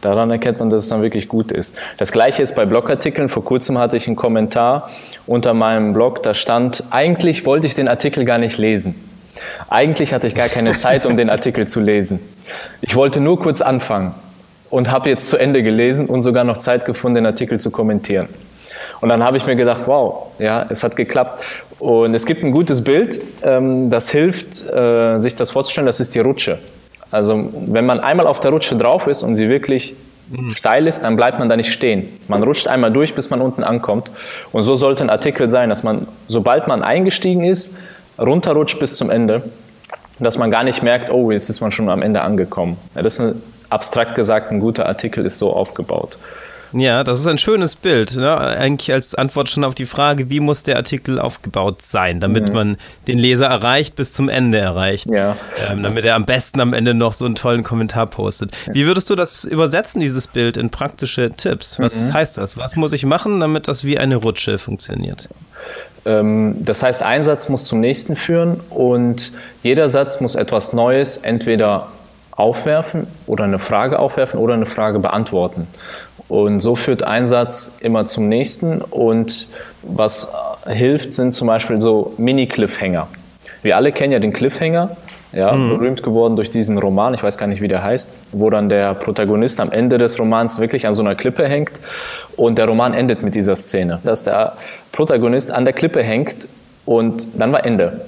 Daran 0.00 0.30
erkennt 0.30 0.58
man, 0.58 0.70
dass 0.70 0.82
es 0.82 0.88
dann 0.88 1.02
wirklich 1.02 1.28
gut 1.28 1.52
ist. 1.52 1.76
Das 1.98 2.10
gleiche 2.10 2.42
ist 2.42 2.54
bei 2.56 2.66
Blogartikeln. 2.66 3.28
Vor 3.28 3.44
kurzem 3.44 3.78
hatte 3.78 3.96
ich 3.96 4.06
einen 4.06 4.16
Kommentar 4.16 4.88
unter 5.26 5.54
meinem 5.54 5.92
Blog, 5.92 6.22
da 6.22 6.34
stand, 6.34 6.84
eigentlich 6.90 7.44
wollte 7.44 7.66
ich 7.66 7.74
den 7.74 7.88
Artikel 7.88 8.24
gar 8.24 8.38
nicht 8.38 8.58
lesen. 8.58 9.09
Eigentlich 9.68 10.12
hatte 10.12 10.26
ich 10.26 10.34
gar 10.34 10.48
keine 10.48 10.72
Zeit, 10.72 11.06
um 11.06 11.16
den 11.16 11.30
Artikel 11.30 11.66
zu 11.66 11.80
lesen. 11.80 12.20
Ich 12.80 12.96
wollte 12.96 13.20
nur 13.20 13.40
kurz 13.40 13.60
anfangen 13.60 14.14
und 14.70 14.90
habe 14.90 15.08
jetzt 15.08 15.28
zu 15.28 15.36
Ende 15.36 15.62
gelesen 15.62 16.06
und 16.06 16.22
sogar 16.22 16.44
noch 16.44 16.58
Zeit 16.58 16.84
gefunden, 16.84 17.16
den 17.16 17.26
Artikel 17.26 17.58
zu 17.60 17.70
kommentieren. 17.70 18.28
Und 19.00 19.08
dann 19.08 19.24
habe 19.24 19.36
ich 19.36 19.46
mir 19.46 19.56
gedacht, 19.56 19.82
wow, 19.86 20.26
ja, 20.38 20.66
es 20.68 20.84
hat 20.84 20.96
geklappt. 20.96 21.44
Und 21.78 22.14
es 22.14 22.26
gibt 22.26 22.44
ein 22.44 22.52
gutes 22.52 22.84
Bild, 22.84 23.20
ähm, 23.42 23.88
das 23.88 24.10
hilft, 24.10 24.66
äh, 24.70 25.18
sich 25.20 25.34
das 25.34 25.50
vorzustellen, 25.50 25.86
das 25.86 26.00
ist 26.00 26.14
die 26.14 26.20
Rutsche. 26.20 26.58
Also 27.10 27.48
wenn 27.66 27.86
man 27.86 28.00
einmal 28.00 28.26
auf 28.26 28.40
der 28.40 28.50
Rutsche 28.50 28.76
drauf 28.76 29.06
ist 29.06 29.22
und 29.22 29.34
sie 29.34 29.48
wirklich 29.48 29.96
mhm. 30.28 30.50
steil 30.50 30.86
ist, 30.86 31.02
dann 31.02 31.16
bleibt 31.16 31.38
man 31.38 31.48
da 31.48 31.56
nicht 31.56 31.72
stehen. 31.72 32.08
Man 32.28 32.42
rutscht 32.42 32.68
einmal 32.68 32.92
durch, 32.92 33.14
bis 33.14 33.30
man 33.30 33.40
unten 33.40 33.64
ankommt. 33.64 34.10
Und 34.52 34.62
so 34.62 34.76
sollte 34.76 35.02
ein 35.02 35.10
Artikel 35.10 35.48
sein, 35.48 35.70
dass 35.70 35.82
man, 35.82 36.06
sobald 36.26 36.68
man 36.68 36.82
eingestiegen 36.82 37.44
ist, 37.44 37.76
runterrutscht 38.20 38.78
bis 38.78 38.96
zum 38.96 39.10
Ende, 39.10 39.42
dass 40.18 40.38
man 40.38 40.50
gar 40.50 40.62
nicht 40.62 40.82
merkt, 40.82 41.10
oh, 41.10 41.30
jetzt 41.30 41.48
ist 41.48 41.60
man 41.60 41.72
schon 41.72 41.88
am 41.88 42.02
Ende 42.02 42.20
angekommen. 42.20 42.76
Das 42.94 43.14
ist 43.14 43.20
ein, 43.20 43.42
abstrakt 43.70 44.14
gesagt, 44.14 44.50
ein 44.50 44.60
guter 44.60 44.86
Artikel 44.86 45.24
ist 45.24 45.38
so 45.38 45.52
aufgebaut. 45.52 46.18
Ja, 46.72 47.04
das 47.04 47.20
ist 47.20 47.26
ein 47.26 47.38
schönes 47.38 47.76
Bild. 47.76 48.16
Ne? 48.16 48.36
Eigentlich 48.36 48.92
als 48.92 49.14
Antwort 49.14 49.48
schon 49.48 49.64
auf 49.64 49.74
die 49.74 49.86
Frage, 49.86 50.30
wie 50.30 50.40
muss 50.40 50.62
der 50.62 50.76
Artikel 50.76 51.18
aufgebaut 51.18 51.82
sein, 51.82 52.20
damit 52.20 52.48
mhm. 52.48 52.54
man 52.54 52.76
den 53.06 53.18
Leser 53.18 53.46
erreicht, 53.46 53.96
bis 53.96 54.12
zum 54.12 54.28
Ende 54.28 54.58
erreicht. 54.58 55.10
Ja. 55.10 55.36
Ähm, 55.68 55.82
damit 55.82 56.04
er 56.04 56.14
am 56.14 56.26
besten 56.26 56.60
am 56.60 56.72
Ende 56.72 56.94
noch 56.94 57.12
so 57.12 57.24
einen 57.24 57.34
tollen 57.34 57.62
Kommentar 57.62 58.06
postet. 58.06 58.52
Wie 58.72 58.86
würdest 58.86 59.10
du 59.10 59.14
das 59.14 59.44
übersetzen, 59.44 60.00
dieses 60.00 60.28
Bild, 60.28 60.56
in 60.56 60.70
praktische 60.70 61.30
Tipps? 61.30 61.78
Was 61.78 62.08
mhm. 62.08 62.14
heißt 62.14 62.38
das? 62.38 62.56
Was 62.56 62.76
muss 62.76 62.92
ich 62.92 63.04
machen, 63.04 63.40
damit 63.40 63.68
das 63.68 63.84
wie 63.84 63.98
eine 63.98 64.16
Rutsche 64.16 64.58
funktioniert? 64.58 65.28
Ähm, 66.04 66.56
das 66.60 66.82
heißt, 66.82 67.02
ein 67.02 67.24
Satz 67.24 67.48
muss 67.48 67.64
zum 67.64 67.80
nächsten 67.80 68.16
führen 68.16 68.60
und 68.70 69.32
jeder 69.62 69.88
Satz 69.88 70.20
muss 70.20 70.34
etwas 70.34 70.72
Neues 70.72 71.18
entweder 71.18 71.88
aufwerfen 72.40 73.06
oder 73.26 73.44
eine 73.44 73.58
Frage 73.58 73.98
aufwerfen 73.98 74.40
oder 74.40 74.54
eine 74.54 74.66
Frage 74.66 74.98
beantworten. 74.98 75.66
Und 76.30 76.60
so 76.60 76.76
führt 76.76 77.02
ein 77.02 77.26
Satz 77.26 77.76
immer 77.80 78.06
zum 78.06 78.28
nächsten 78.28 78.82
und 78.82 79.48
was 79.82 80.32
hilft, 80.64 81.12
sind 81.12 81.34
zum 81.34 81.48
Beispiel 81.48 81.80
so 81.80 82.14
Mini-Cliffhanger. 82.18 83.08
Wir 83.62 83.76
alle 83.76 83.90
kennen 83.90 84.12
ja 84.12 84.20
den 84.20 84.32
Cliffhanger, 84.32 84.96
ja, 85.32 85.50
mhm. 85.50 85.70
berühmt 85.70 86.02
geworden 86.04 86.36
durch 86.36 86.48
diesen 86.48 86.78
Roman, 86.78 87.14
ich 87.14 87.22
weiß 87.24 87.36
gar 87.36 87.48
nicht, 87.48 87.60
wie 87.60 87.66
der 87.66 87.82
heißt, 87.82 88.12
wo 88.30 88.48
dann 88.48 88.68
der 88.68 88.94
Protagonist 88.94 89.58
am 89.58 89.72
Ende 89.72 89.98
des 89.98 90.20
Romans 90.20 90.60
wirklich 90.60 90.86
an 90.86 90.94
so 90.94 91.02
einer 91.02 91.16
Klippe 91.16 91.48
hängt 91.48 91.72
und 92.36 92.58
der 92.58 92.66
Roman 92.66 92.94
endet 92.94 93.24
mit 93.24 93.34
dieser 93.34 93.56
Szene, 93.56 93.98
dass 94.04 94.22
der 94.22 94.52
Protagonist 94.92 95.52
an 95.52 95.64
der 95.64 95.74
Klippe 95.74 96.00
hängt 96.00 96.46
und 96.86 97.40
dann 97.40 97.50
war 97.50 97.66
Ende. 97.66 98.02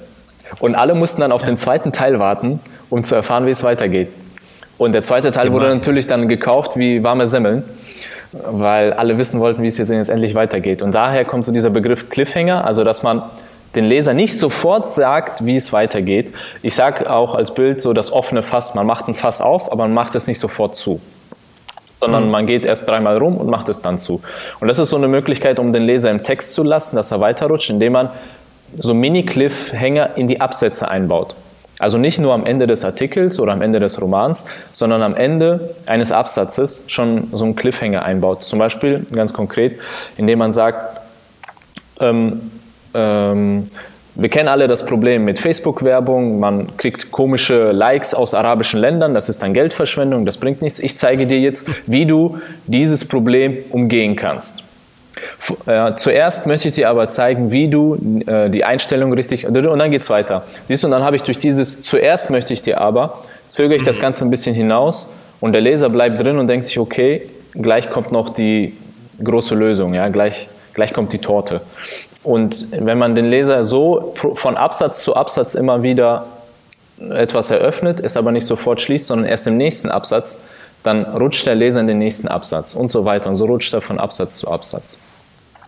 Und 0.59 0.75
alle 0.75 0.95
mussten 0.95 1.19
dann 1.19 1.33
auf 1.33 1.41
ja. 1.41 1.47
den 1.47 1.57
zweiten 1.57 1.91
Teil 1.91 2.19
warten, 2.19 2.61
um 2.89 3.03
zu 3.03 3.15
erfahren, 3.15 3.45
wie 3.47 3.51
es 3.51 3.65
weitergeht. 3.65 4.07
Und 4.77 4.93
der 4.93 5.01
zweite 5.01 5.31
Teil 5.31 5.47
Immer. 5.47 5.57
wurde 5.57 5.67
natürlich 5.69 6.07
dann 6.07 6.27
gekauft 6.27 6.77
wie 6.77 7.03
warme 7.03 7.27
Semmeln, 7.27 7.63
weil 8.33 8.93
alle 8.93 9.17
wissen 9.17 9.39
wollten, 9.39 9.61
wie 9.61 9.67
es 9.67 9.77
jetzt 9.77 9.91
endlich 9.91 10.35
weitergeht. 10.35 10.81
Und 10.81 10.93
daher 10.93 11.25
kommt 11.25 11.45
so 11.45 11.51
dieser 11.51 11.69
Begriff 11.69 12.09
Cliffhanger, 12.09 12.65
also 12.65 12.83
dass 12.83 13.03
man 13.03 13.23
den 13.75 13.85
Leser 13.85 14.13
nicht 14.13 14.37
sofort 14.37 14.87
sagt, 14.87 15.45
wie 15.45 15.55
es 15.55 15.73
weitergeht. 15.73 16.33
Ich 16.61 16.75
sage 16.75 17.09
auch 17.09 17.33
als 17.35 17.53
Bild 17.53 17.81
so 17.81 17.93
das 17.93 18.11
offene 18.11 18.43
Fass. 18.43 18.75
Man 18.75 18.85
macht 18.85 19.07
ein 19.07 19.15
Fass 19.15 19.41
auf, 19.41 19.71
aber 19.71 19.83
man 19.83 19.93
macht 19.93 20.15
es 20.15 20.27
nicht 20.27 20.39
sofort 20.39 20.75
zu 20.75 20.99
sondern 22.03 22.25
mhm. 22.25 22.31
man 22.31 22.47
geht 22.47 22.65
erst 22.65 22.89
dreimal 22.89 23.17
rum 23.17 23.37
und 23.37 23.49
macht 23.49 23.69
es 23.69 23.81
dann 23.81 23.97
zu. 23.97 24.21
Und 24.59 24.67
das 24.67 24.77
ist 24.77 24.89
so 24.89 24.97
eine 24.97 25.07
Möglichkeit, 25.07 25.57
um 25.57 25.71
den 25.71 25.83
Leser 25.83 26.11
im 26.11 26.21
Text 26.21 26.53
zu 26.53 26.61
lassen, 26.61 26.97
dass 26.97 27.11
er 27.11 27.21
weiterrutscht, 27.21 27.69
indem 27.69 27.93
man 27.93 28.09
so 28.77 28.93
Mini-Cliffhanger 28.93 30.17
in 30.17 30.27
die 30.27 30.41
Absätze 30.41 30.89
einbaut. 30.89 31.33
Also 31.79 31.97
nicht 31.97 32.19
nur 32.19 32.33
am 32.33 32.45
Ende 32.45 32.67
des 32.67 32.85
Artikels 32.85 33.39
oder 33.39 33.51
am 33.51 33.61
Ende 33.61 33.79
des 33.79 34.01
Romans, 34.01 34.45
sondern 34.71 35.01
am 35.01 35.15
Ende 35.15 35.75
eines 35.87 36.11
Absatzes 36.11 36.83
schon 36.87 37.29
so 37.33 37.45
einen 37.45 37.55
Cliffhanger 37.55 38.03
einbaut. 38.03 38.43
Zum 38.43 38.59
Beispiel 38.59 39.05
ganz 39.11 39.33
konkret, 39.33 39.79
indem 40.17 40.39
man 40.39 40.51
sagt, 40.51 41.01
ähm, 41.99 42.51
ähm, 42.93 43.67
wir 44.15 44.29
kennen 44.29 44.47
alle 44.47 44.67
das 44.67 44.85
Problem 44.85 45.23
mit 45.23 45.39
Facebook-Werbung. 45.39 46.39
Man 46.39 46.77
kriegt 46.77 47.11
komische 47.11 47.71
Likes 47.71 48.13
aus 48.13 48.35
arabischen 48.35 48.79
Ländern. 48.79 49.15
Das 49.15 49.27
ist 49.27 49.41
dann 49.41 49.55
Geldverschwendung. 49.55 50.25
Das 50.25 50.37
bringt 50.37 50.61
nichts. 50.61 50.77
Ich 50.79 50.95
zeige 50.97 51.25
dir 51.25 51.39
jetzt, 51.39 51.67
wie 51.87 52.05
du 52.05 52.37
dieses 52.67 53.05
Problem 53.05 53.57
umgehen 53.71 54.15
kannst. 54.15 54.63
Äh, 55.65 55.95
zuerst 55.95 56.45
möchte 56.45 56.69
ich 56.69 56.75
dir 56.75 56.89
aber 56.89 57.07
zeigen, 57.07 57.51
wie 57.51 57.67
du 57.67 57.95
äh, 58.25 58.49
die 58.49 58.63
Einstellung 58.63 59.13
richtig, 59.13 59.45
und 59.45 59.53
dann 59.55 59.91
geht's 59.91 60.09
weiter. 60.09 60.43
Siehst 60.65 60.83
du, 60.83 60.87
und 60.87 60.91
dann 60.91 61.03
habe 61.03 61.15
ich 61.15 61.23
durch 61.23 61.37
dieses 61.37 61.81
zuerst 61.81 62.29
möchte 62.29 62.53
ich 62.53 62.61
dir 62.61 62.79
aber, 62.79 63.19
zögere 63.49 63.75
ich 63.75 63.83
das 63.83 63.99
Ganze 63.99 64.25
ein 64.25 64.29
bisschen 64.29 64.55
hinaus 64.55 65.11
und 65.41 65.51
der 65.51 65.61
Leser 65.61 65.89
bleibt 65.89 66.19
drin 66.19 66.37
und 66.37 66.47
denkt 66.47 66.65
sich, 66.65 66.79
okay, 66.79 67.29
gleich 67.53 67.89
kommt 67.89 68.11
noch 68.11 68.29
die 68.29 68.77
große 69.23 69.55
Lösung, 69.55 69.93
ja, 69.93 70.09
gleich, 70.09 70.47
gleich 70.73 70.93
kommt 70.93 71.13
die 71.13 71.19
Torte. 71.19 71.61
Und 72.23 72.67
wenn 72.71 72.97
man 72.97 73.15
den 73.15 73.25
Leser 73.25 73.63
so 73.63 74.13
von 74.35 74.55
Absatz 74.55 75.03
zu 75.03 75.15
Absatz 75.15 75.55
immer 75.55 75.83
wieder 75.83 76.27
etwas 76.99 77.51
eröffnet, 77.51 77.99
es 77.99 78.15
aber 78.15 78.31
nicht 78.31 78.45
sofort 78.45 78.79
schließt, 78.79 79.07
sondern 79.07 79.27
erst 79.27 79.45
im 79.47 79.57
nächsten 79.57 79.89
Absatz, 79.89 80.39
dann 80.83 81.03
rutscht 81.03 81.45
der 81.45 81.55
Leser 81.55 81.81
in 81.81 81.87
den 81.87 81.97
nächsten 81.97 82.27
Absatz 82.27 82.75
und 82.75 82.89
so 82.89 83.03
weiter. 83.05 83.29
Und 83.29 83.35
so 83.35 83.45
rutscht 83.45 83.73
er 83.73 83.81
von 83.81 83.99
Absatz 83.99 84.37
zu 84.37 84.49
Absatz. 84.49 84.99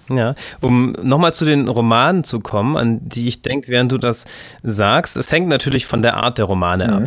Ja, 0.10 0.36
um 0.62 0.92
nochmal 1.02 1.34
zu 1.34 1.46
den 1.46 1.68
Romanen 1.68 2.24
zu 2.24 2.40
kommen, 2.40 2.78
an 2.78 3.00
die 3.02 3.28
ich 3.28 3.42
denke, 3.42 3.72
während 3.72 3.92
du 3.92 3.98
das 3.98 4.26
sagst, 4.62 5.18
es 5.18 5.32
hängt 5.32 5.48
natürlich 5.48 5.86
von 5.86 6.02
der 6.02 6.18
Art 6.18 6.38
der 6.38 6.46
Romane 6.46 6.88
mhm. 6.88 6.94
ab. 6.94 7.04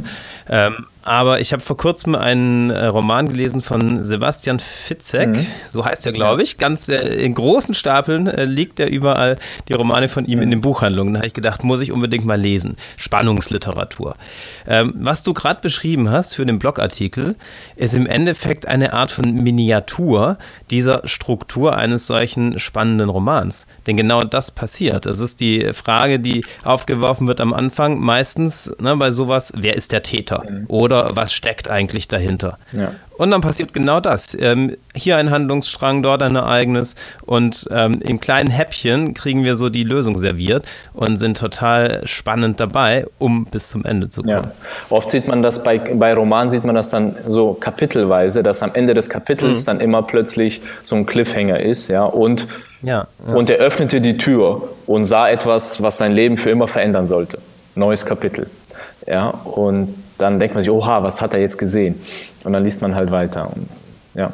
Ähm, 0.49 0.87
aber 1.09 1.41
ich 1.41 1.53
habe 1.55 1.63
vor 1.63 1.79
kurzem 1.79 2.15
einen 2.15 2.69
äh, 2.69 2.87
Roman 2.87 3.29
gelesen 3.29 3.63
von 3.63 4.03
Sebastian 4.03 4.59
Fitzek, 4.59 5.29
mhm. 5.29 5.47
so 5.67 5.83
heißt 5.83 6.05
er, 6.05 6.13
glaube 6.13 6.43
ich. 6.43 6.59
Ganz 6.59 6.89
äh, 6.91 6.99
in 6.99 7.35
großen 7.35 7.73
Stapeln 7.73 8.27
äh, 8.27 8.45
liegt 8.45 8.79
er 8.79 8.91
überall, 8.91 9.39
die 9.69 9.73
Romane 9.73 10.09
von 10.09 10.27
ihm 10.27 10.43
in 10.43 10.51
den 10.51 10.61
Buchhandlungen. 10.61 11.15
Da 11.15 11.21
habe 11.21 11.27
ich 11.27 11.33
gedacht, 11.33 11.65
muss 11.65 11.81
ich 11.81 11.93
unbedingt 11.93 12.27
mal 12.27 12.39
lesen. 12.39 12.77
Spannungsliteratur. 12.99 14.17
Ähm, 14.67 14.93
was 14.97 15.23
du 15.23 15.33
gerade 15.33 15.61
beschrieben 15.63 16.11
hast 16.11 16.35
für 16.35 16.45
den 16.45 16.59
Blogartikel, 16.59 17.37
ist 17.77 17.95
im 17.95 18.07
Endeffekt 18.07 18.69
eine 18.69 18.93
Art 18.93 19.11
von 19.11 19.33
Miniatur 19.33 20.37
dieser 20.71 21.09
Struktur 21.09 21.75
eines 21.75 22.07
solchen 22.07 22.59
spannenden 22.59 23.09
Romans. 23.09 23.67
Denn 23.87 23.97
genau 23.97 24.25
das 24.25 24.51
passiert. 24.51 25.07
Das 25.07 25.21
ist 25.21 25.41
die 25.41 25.73
Frage, 25.73 26.21
die 26.21 26.45
aufgeworfen 26.65 27.27
wird 27.27 27.41
am 27.41 27.55
Anfang, 27.55 27.99
meistens 27.99 28.75
ne, 28.79 28.95
bei 28.97 29.11
sowas, 29.11 29.55
wer 29.57 29.75
ist 29.75 29.93
der 29.93 30.03
Täter? 30.03 30.45
Mhm. 30.47 30.65
Oder 30.69 30.98
oder 31.05 31.17
was 31.17 31.33
steckt 31.33 31.71
eigentlich 31.71 32.09
dahinter. 32.09 32.59
Ja. 32.73 32.93
Und 33.19 33.33
dann 33.33 33.41
passiert 33.41 33.75
genau 33.75 33.99
das. 33.99 34.37
Ähm, 34.41 34.77
hier 34.95 35.17
ein 35.17 35.31
Handlungsstrang, 35.31 36.05
dort 36.05 36.23
ein 36.23 36.37
Ereignis 36.37 36.95
und 37.27 37.67
ähm, 37.73 38.01
in 38.01 38.21
kleinen 38.21 38.49
Häppchen 38.49 39.13
kriegen 39.13 39.43
wir 39.43 39.57
so 39.57 39.69
die 39.69 39.83
Lösung 39.83 40.17
serviert 40.19 40.65
und 40.93 41.17
sind 41.17 41.37
total 41.37 42.07
spannend 42.07 42.61
dabei, 42.61 43.07
um 43.19 43.45
bis 43.47 43.69
zum 43.71 43.85
Ende 43.85 44.09
zu 44.09 44.23
kommen. 44.23 44.45
Ja. 44.45 44.53
Oft 44.91 45.11
sieht 45.11 45.27
man 45.27 45.43
das 45.43 45.65
bei, 45.65 45.79
bei 45.79 46.15
Romanen, 46.15 46.51
sieht 46.51 46.65
man 46.65 46.77
das 46.77 46.91
dann 46.91 47.17
so 47.27 47.55
kapitelweise, 47.55 48.45
dass 48.45 48.63
am 48.63 48.71
Ende 48.75 48.95
des 48.95 49.11
Kapitels 49.11 49.63
mhm. 49.63 49.67
dann 49.67 49.81
immer 49.81 50.03
plötzlich 50.03 50.63
so 50.85 50.95
ein 50.95 51.05
Cliffhanger 51.05 51.59
ist, 51.59 51.89
ja, 51.89 52.05
und 52.05 52.47
ja, 52.83 53.09
ja. 53.27 53.35
Und 53.35 53.51
er 53.51 53.57
öffnete 53.57 54.01
die 54.01 54.17
Tür 54.17 54.69
und 54.87 55.05
sah 55.05 55.29
etwas, 55.29 55.83
was 55.83 55.99
sein 55.99 56.13
Leben 56.13 56.37
für 56.37 56.51
immer 56.51 56.69
verändern 56.69 57.09
sollte. 57.09 57.41
Neues 57.75 58.07
Kapitel. 58.07 58.49
Ja, 59.07 59.31
und 59.31 59.95
dann 60.19 60.39
denkt 60.39 60.55
man 60.55 60.63
sich, 60.63 60.71
oha, 60.71 61.03
was 61.03 61.21
hat 61.21 61.35
er 61.35 61.41
jetzt 61.41 61.59
gesehen? 61.59 62.01
Und 62.45 62.53
dann 62.53 62.65
liest 62.65 62.83
man 62.83 62.95
halt 62.95 63.11
weiter. 63.11 63.53
Und, 63.55 63.69
ja. 64.15 64.33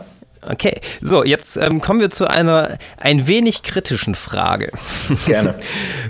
Okay, 0.51 0.79
so, 1.01 1.25
jetzt 1.25 1.57
ähm, 1.57 1.81
kommen 1.81 2.01
wir 2.01 2.11
zu 2.11 2.29
einer 2.29 2.77
ein 2.99 3.27
wenig 3.27 3.63
kritischen 3.63 4.15
Frage. 4.15 4.71
Gerne. 5.27 5.55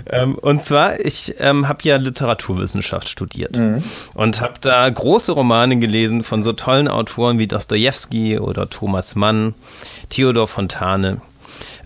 ähm, 0.09 0.35
und 0.35 0.61
zwar, 0.61 0.99
ich 0.99 1.35
ähm, 1.39 1.67
habe 1.69 1.79
ja 1.83 1.95
Literaturwissenschaft 1.95 3.07
studiert 3.07 3.57
mhm. 3.57 3.81
und 4.13 4.41
habe 4.41 4.55
da 4.59 4.89
große 4.89 5.31
Romane 5.31 5.77
gelesen 5.77 6.23
von 6.23 6.43
so 6.43 6.51
tollen 6.51 6.89
Autoren 6.89 7.39
wie 7.39 7.47
Dostoevsky 7.47 8.39
oder 8.39 8.69
Thomas 8.69 9.15
Mann, 9.15 9.53
Theodor 10.09 10.47
Fontane. 10.47 11.21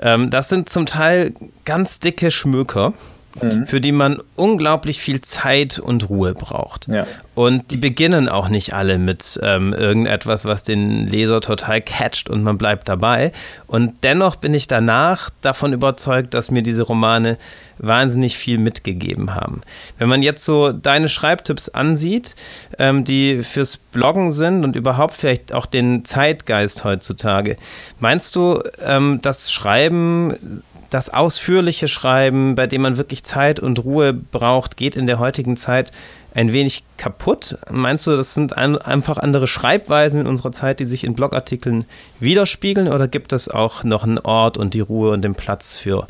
Ähm, 0.01 0.31
das 0.31 0.49
sind 0.49 0.69
zum 0.69 0.87
Teil 0.87 1.33
ganz 1.65 1.99
dicke 1.99 2.31
Schmöker 2.31 2.93
mhm. 3.41 3.67
für 3.67 3.81
die 3.81 3.91
man 3.91 4.19
unglaublich 4.35 4.99
viel 4.99 5.21
Zeit 5.21 5.79
und 5.79 6.09
Ruhe 6.09 6.33
braucht. 6.33 6.87
Ja. 6.87 7.05
Und 7.35 7.71
die 7.71 7.77
beginnen 7.77 8.27
auch 8.27 8.49
nicht 8.49 8.73
alle 8.73 8.97
mit 8.97 9.39
ähm, 9.41 9.73
irgendetwas, 9.73 10.45
was 10.45 10.63
den 10.63 11.07
Leser 11.07 11.41
total 11.41 11.81
catcht 11.81 12.29
und 12.29 12.43
man 12.43 12.57
bleibt 12.57 12.89
dabei. 12.89 13.31
Und 13.67 14.03
dennoch 14.03 14.35
bin 14.35 14.53
ich 14.53 14.67
danach 14.67 15.29
davon 15.41 15.73
überzeugt, 15.73 16.33
dass 16.33 16.51
mir 16.51 16.63
diese 16.63 16.83
Romane 16.83 17.37
wahnsinnig 17.77 18.37
viel 18.37 18.57
mitgegeben 18.57 19.35
haben. 19.35 19.61
Wenn 19.97 20.09
man 20.09 20.21
jetzt 20.21 20.43
so 20.43 20.73
deine 20.73 21.07
Schreibtipps 21.07 21.69
ansieht, 21.69 22.35
ähm, 22.77 23.05
die 23.05 23.43
fürs 23.43 23.77
Bloggen 23.77 24.33
sind 24.33 24.65
und 24.65 24.75
überhaupt 24.75 25.13
vielleicht 25.13 25.55
auch 25.55 25.65
den 25.65 26.03
Zeitgeist 26.03 26.83
heutzutage, 26.83 27.55
meinst 27.99 28.35
du, 28.35 28.61
ähm, 28.83 29.19
das 29.21 29.51
Schreiben 29.51 30.61
das 30.89 31.09
ausführliche 31.09 31.87
Schreiben, 31.87 32.55
bei 32.55 32.67
dem 32.67 32.81
man 32.81 32.97
wirklich 32.97 33.23
Zeit 33.23 33.59
und 33.59 33.83
Ruhe 33.83 34.13
braucht, 34.13 34.77
geht 34.77 34.95
in 34.95 35.07
der 35.07 35.19
heutigen 35.19 35.57
Zeit 35.57 35.91
ein 36.33 36.53
wenig 36.53 36.83
kaputt? 36.97 37.57
Meinst 37.71 38.07
du, 38.07 38.15
das 38.15 38.33
sind 38.33 38.55
ein, 38.57 38.77
einfach 38.77 39.17
andere 39.17 39.47
Schreibweisen 39.47 40.21
in 40.21 40.27
unserer 40.27 40.51
Zeit, 40.51 40.79
die 40.79 40.85
sich 40.85 41.03
in 41.03 41.13
Blogartikeln 41.13 41.85
widerspiegeln? 42.19 42.87
Oder 42.87 43.07
gibt 43.07 43.33
es 43.33 43.49
auch 43.49 43.83
noch 43.83 44.03
einen 44.03 44.19
Ort 44.19 44.57
und 44.57 44.73
die 44.73 44.81
Ruhe 44.81 45.11
und 45.11 45.23
den 45.23 45.35
Platz 45.35 45.75
für 45.75 46.07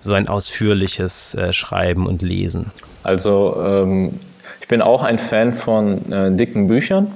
so 0.00 0.12
ein 0.12 0.28
ausführliches 0.28 1.34
äh, 1.34 1.52
Schreiben 1.52 2.06
und 2.06 2.22
Lesen? 2.22 2.66
Also 3.02 3.56
ähm, 3.60 4.20
ich 4.60 4.68
bin 4.68 4.82
auch 4.82 5.02
ein 5.02 5.18
Fan 5.18 5.54
von 5.54 6.12
äh, 6.12 6.30
dicken 6.34 6.66
Büchern. 6.66 7.12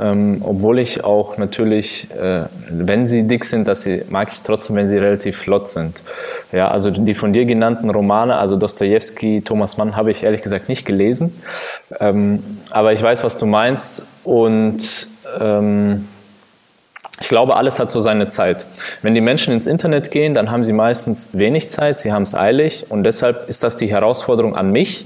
Ähm, 0.00 0.42
obwohl 0.44 0.78
ich 0.78 1.02
auch 1.02 1.38
natürlich, 1.38 2.08
äh, 2.12 2.44
wenn 2.70 3.06
sie 3.06 3.24
dick 3.24 3.44
sind, 3.44 3.66
dass 3.66 3.82
sie, 3.82 4.02
mag 4.08 4.28
ich 4.28 4.34
es 4.34 4.42
trotzdem, 4.44 4.76
wenn 4.76 4.86
sie 4.86 4.96
relativ 4.96 5.38
flott 5.38 5.68
sind. 5.68 6.00
Ja, 6.52 6.70
also 6.70 6.90
die 6.90 7.14
von 7.14 7.32
dir 7.32 7.44
genannten 7.46 7.90
Romane, 7.90 8.36
also 8.36 8.56
Dostoevsky, 8.56 9.42
Thomas 9.42 9.76
Mann, 9.76 9.96
habe 9.96 10.12
ich 10.12 10.22
ehrlich 10.22 10.42
gesagt 10.42 10.68
nicht 10.68 10.84
gelesen. 10.84 11.42
Ähm, 11.98 12.44
aber 12.70 12.92
ich 12.92 13.02
weiß, 13.02 13.24
was 13.24 13.36
du 13.38 13.46
meinst 13.46 14.06
und 14.22 15.08
ähm, 15.40 16.06
ich 17.20 17.28
glaube, 17.28 17.56
alles 17.56 17.80
hat 17.80 17.90
so 17.90 17.98
seine 17.98 18.28
Zeit. 18.28 18.66
Wenn 19.02 19.14
die 19.14 19.20
Menschen 19.20 19.52
ins 19.52 19.66
Internet 19.66 20.12
gehen, 20.12 20.34
dann 20.34 20.52
haben 20.52 20.62
sie 20.62 20.72
meistens 20.72 21.30
wenig 21.32 21.68
Zeit, 21.68 21.98
sie 21.98 22.12
haben 22.12 22.22
es 22.22 22.36
eilig 22.36 22.86
und 22.88 23.02
deshalb 23.02 23.48
ist 23.48 23.64
das 23.64 23.76
die 23.76 23.88
Herausforderung 23.88 24.54
an 24.54 24.70
mich 24.70 25.04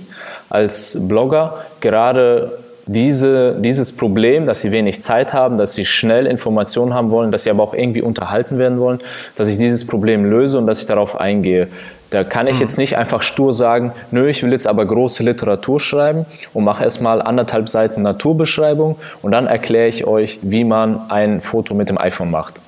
als 0.51 1.09
Blogger, 1.09 1.65
gerade 1.81 2.59
diese, 2.87 3.57
dieses 3.61 3.97
Problem, 3.97 4.45
dass 4.45 4.61
sie 4.61 4.73
wenig 4.73 5.03
Zeit 5.03 5.33
haben, 5.33 5.57
dass 5.57 5.75
sie 5.75 5.87
schnell 5.87 6.27
Informationen 6.27 6.95
haben 6.95 7.11
wollen, 7.11 7.31
dass 7.31 7.45
sie 7.45 7.51
aber 7.51 7.63
auch 7.63 7.75
irgendwie 7.75 8.03
unterhalten 8.03 8.59
werden 8.59 8.81
wollen, 8.81 9.01
dass 9.37 9.47
ich 9.47 9.57
dieses 9.57 9.87
Problem 9.87 10.25
löse 10.25 10.59
und 10.59 10.67
dass 10.67 10.81
ich 10.81 10.87
darauf 10.87 11.21
eingehe. 11.21 11.69
Da 12.11 12.25
kann 12.25 12.47
ich 12.47 12.57
mhm. 12.57 12.61
jetzt 12.61 12.79
nicht 12.79 12.99
einfach 12.99 13.23
stur 13.23 13.55
sagen, 13.55 13.93
nö, 14.11 14.29
ich 14.29 14.43
will 14.43 14.53
jetzt 14.53 14.67
aber 14.67 14.85
große 14.85 15.23
Literatur 15.23 15.81
schreiben 15.81 16.27
und 16.53 16.65
mache 16.65 16.85
erstmal 16.85 17.23
anderthalb 17.23 17.69
Seiten 17.69 18.03
Naturbeschreibung 18.03 18.97
und 19.23 19.33
dann 19.33 19.47
erkläre 19.47 19.89
ich 19.89 20.07
euch, 20.07 20.41
wie 20.43 20.65
man 20.65 21.11
ein 21.11 21.41
Foto 21.41 21.75
mit 21.75 21.89
dem 21.89 21.99
iPhone 21.99 22.31
macht. 22.31 22.61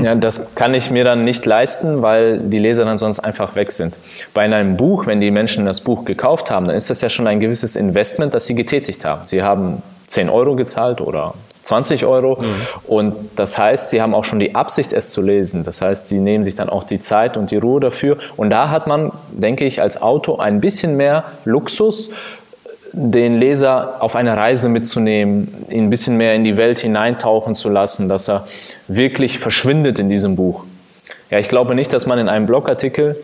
Ja, 0.00 0.14
das 0.14 0.54
kann 0.54 0.74
ich 0.74 0.90
mir 0.90 1.04
dann 1.04 1.24
nicht 1.24 1.46
leisten, 1.46 2.02
weil 2.02 2.38
die 2.38 2.58
Leser 2.58 2.84
dann 2.84 2.98
sonst 2.98 3.20
einfach 3.20 3.54
weg 3.56 3.72
sind. 3.72 3.96
Bei 4.32 4.42
einem 4.42 4.76
Buch, 4.76 5.06
wenn 5.06 5.20
die 5.20 5.30
Menschen 5.30 5.66
das 5.66 5.80
Buch 5.80 6.04
gekauft 6.04 6.50
haben, 6.50 6.66
dann 6.66 6.76
ist 6.76 6.90
das 6.90 7.00
ja 7.00 7.08
schon 7.08 7.26
ein 7.26 7.40
gewisses 7.40 7.76
Investment, 7.76 8.34
das 8.34 8.46
sie 8.46 8.54
getätigt 8.54 9.04
haben. 9.04 9.22
Sie 9.26 9.42
haben 9.42 9.82
10 10.06 10.28
Euro 10.28 10.56
gezahlt 10.56 11.00
oder 11.00 11.34
20 11.62 12.04
Euro. 12.04 12.40
Mhm. 12.40 12.54
Und 12.86 13.14
das 13.36 13.58
heißt, 13.58 13.90
sie 13.90 14.00
haben 14.00 14.14
auch 14.14 14.24
schon 14.24 14.38
die 14.38 14.54
Absicht, 14.54 14.92
es 14.92 15.10
zu 15.10 15.22
lesen. 15.22 15.64
Das 15.64 15.80
heißt, 15.80 16.08
sie 16.08 16.18
nehmen 16.18 16.44
sich 16.44 16.54
dann 16.54 16.68
auch 16.68 16.84
die 16.84 17.00
Zeit 17.00 17.36
und 17.36 17.50
die 17.50 17.56
Ruhe 17.56 17.80
dafür. 17.80 18.18
Und 18.36 18.50
da 18.50 18.70
hat 18.70 18.86
man, 18.86 19.12
denke 19.30 19.64
ich, 19.64 19.80
als 19.80 20.00
Autor 20.00 20.42
ein 20.42 20.60
bisschen 20.60 20.96
mehr 20.96 21.24
Luxus, 21.44 22.10
den 22.92 23.38
Leser 23.40 23.96
auf 24.00 24.14
eine 24.14 24.36
Reise 24.36 24.68
mitzunehmen, 24.68 25.64
ihn 25.68 25.84
ein 25.84 25.90
bisschen 25.90 26.16
mehr 26.16 26.34
in 26.34 26.44
die 26.44 26.56
Welt 26.56 26.78
hineintauchen 26.78 27.56
zu 27.56 27.68
lassen, 27.68 28.08
dass 28.08 28.28
er 28.28 28.46
wirklich 28.88 29.38
verschwindet 29.38 29.98
in 29.98 30.08
diesem 30.08 30.36
Buch. 30.36 30.64
Ja, 31.30 31.38
ich 31.38 31.48
glaube 31.48 31.74
nicht, 31.74 31.92
dass 31.92 32.06
man 32.06 32.18
in 32.18 32.28
einem 32.28 32.46
Blogartikel 32.46 33.16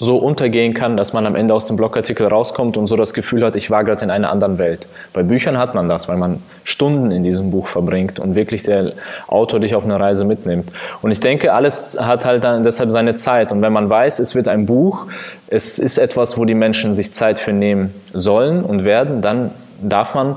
so 0.00 0.16
untergehen 0.16 0.72
kann, 0.72 0.96
dass 0.96 1.12
man 1.12 1.26
am 1.26 1.36
Ende 1.36 1.52
aus 1.52 1.66
dem 1.66 1.76
Blogartikel 1.76 2.26
rauskommt 2.26 2.78
und 2.78 2.86
so 2.86 2.96
das 2.96 3.12
Gefühl 3.12 3.44
hat, 3.44 3.54
ich 3.54 3.70
war 3.70 3.84
gerade 3.84 4.02
in 4.02 4.10
einer 4.10 4.30
anderen 4.30 4.56
Welt. 4.56 4.86
Bei 5.12 5.22
Büchern 5.22 5.58
hat 5.58 5.74
man 5.74 5.90
das, 5.90 6.08
weil 6.08 6.16
man 6.16 6.42
Stunden 6.64 7.10
in 7.10 7.22
diesem 7.22 7.50
Buch 7.50 7.68
verbringt 7.68 8.18
und 8.18 8.34
wirklich 8.34 8.62
der 8.62 8.92
Autor 9.28 9.60
dich 9.60 9.74
auf 9.74 9.84
eine 9.84 10.00
Reise 10.00 10.24
mitnimmt. 10.24 10.72
Und 11.02 11.10
ich 11.10 11.20
denke, 11.20 11.52
alles 11.52 11.98
hat 12.00 12.24
halt 12.24 12.44
dann 12.44 12.64
deshalb 12.64 12.90
seine 12.90 13.16
Zeit. 13.16 13.52
Und 13.52 13.60
wenn 13.60 13.74
man 13.74 13.90
weiß, 13.90 14.20
es 14.20 14.34
wird 14.34 14.48
ein 14.48 14.64
Buch, 14.64 15.06
es 15.48 15.78
ist 15.78 15.98
etwas, 15.98 16.38
wo 16.38 16.46
die 16.46 16.54
Menschen 16.54 16.94
sich 16.94 17.12
Zeit 17.12 17.38
für 17.38 17.52
nehmen 17.52 17.92
sollen 18.14 18.62
und 18.62 18.84
werden, 18.84 19.20
dann 19.20 19.50
darf 19.82 20.14
man 20.14 20.36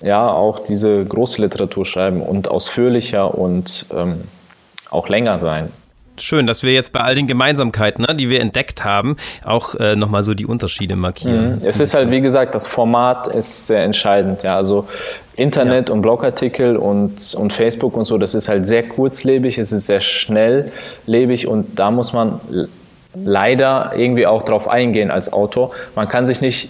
ja 0.00 0.30
auch 0.30 0.58
diese 0.58 1.04
große 1.04 1.40
Literatur 1.42 1.84
schreiben 1.84 2.22
und 2.22 2.50
ausführlicher 2.50 3.36
und 3.36 3.86
ähm, 3.94 4.22
auch 4.90 5.08
länger 5.08 5.38
sein. 5.38 5.70
schön, 6.18 6.46
dass 6.46 6.62
wir 6.62 6.74
jetzt 6.74 6.92
bei 6.92 7.00
all 7.00 7.14
den 7.14 7.26
Gemeinsamkeiten, 7.26 8.04
ne, 8.06 8.14
die 8.14 8.28
wir 8.28 8.40
entdeckt 8.40 8.84
haben, 8.84 9.16
auch 9.44 9.74
äh, 9.76 9.96
nochmal 9.96 10.22
so 10.22 10.34
die 10.34 10.44
Unterschiede 10.44 10.96
markieren. 10.96 11.52
Mhm. 11.52 11.58
Es 11.64 11.80
ist 11.80 11.94
halt, 11.94 12.10
wie 12.10 12.20
gesagt, 12.20 12.54
das 12.54 12.66
Format 12.66 13.28
ist 13.28 13.66
sehr 13.66 13.84
entscheidend. 13.84 14.42
Ja, 14.42 14.56
also 14.56 14.86
Internet 15.36 15.88
ja. 15.88 15.94
und 15.94 16.02
Blogartikel 16.02 16.76
und, 16.76 17.34
und 17.34 17.52
Facebook 17.52 17.96
und 17.96 18.04
so, 18.04 18.18
das 18.18 18.34
ist 18.34 18.48
halt 18.48 18.68
sehr 18.68 18.86
kurzlebig, 18.86 19.56
es 19.56 19.72
ist 19.72 19.86
sehr 19.86 20.00
schnelllebig 20.00 21.46
und 21.46 21.78
da 21.78 21.90
muss 21.90 22.12
man 22.12 22.40
leider 23.14 23.92
irgendwie 23.96 24.26
auch 24.26 24.42
drauf 24.42 24.68
eingehen 24.68 25.10
als 25.10 25.32
Autor. 25.32 25.70
Man 25.94 26.08
kann 26.08 26.26
sich 26.26 26.40
nicht 26.40 26.68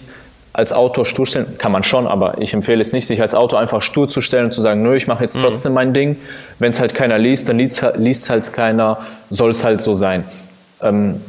als 0.53 0.73
Autor 0.73 1.05
stur 1.05 1.25
stellen, 1.25 1.57
kann 1.57 1.71
man 1.71 1.83
schon, 1.83 2.07
aber 2.07 2.41
ich 2.41 2.53
empfehle 2.53 2.81
es 2.81 2.91
nicht, 2.91 3.07
sich 3.07 3.21
als 3.21 3.35
Autor 3.35 3.59
einfach 3.59 3.81
stur 3.81 4.09
zu 4.09 4.19
stellen 4.19 4.45
und 4.45 4.53
zu 4.53 4.61
sagen, 4.61 4.81
nö, 4.81 4.95
ich 4.95 5.07
mache 5.07 5.23
jetzt 5.23 5.37
mhm. 5.37 5.43
trotzdem 5.43 5.71
mhm. 5.71 5.75
mein 5.75 5.93
Ding. 5.93 6.17
Wenn 6.59 6.71
es 6.71 6.79
halt 6.79 6.93
keiner 6.93 7.17
liest, 7.17 7.47
dann 7.47 7.57
liest 7.57 7.83
es 8.23 8.29
halt 8.29 8.51
keiner, 8.53 8.99
soll 9.29 9.51
es 9.51 9.63
halt 9.63 9.81
so 9.81 9.93
sein. 9.93 10.25
Ähm, 10.81 11.21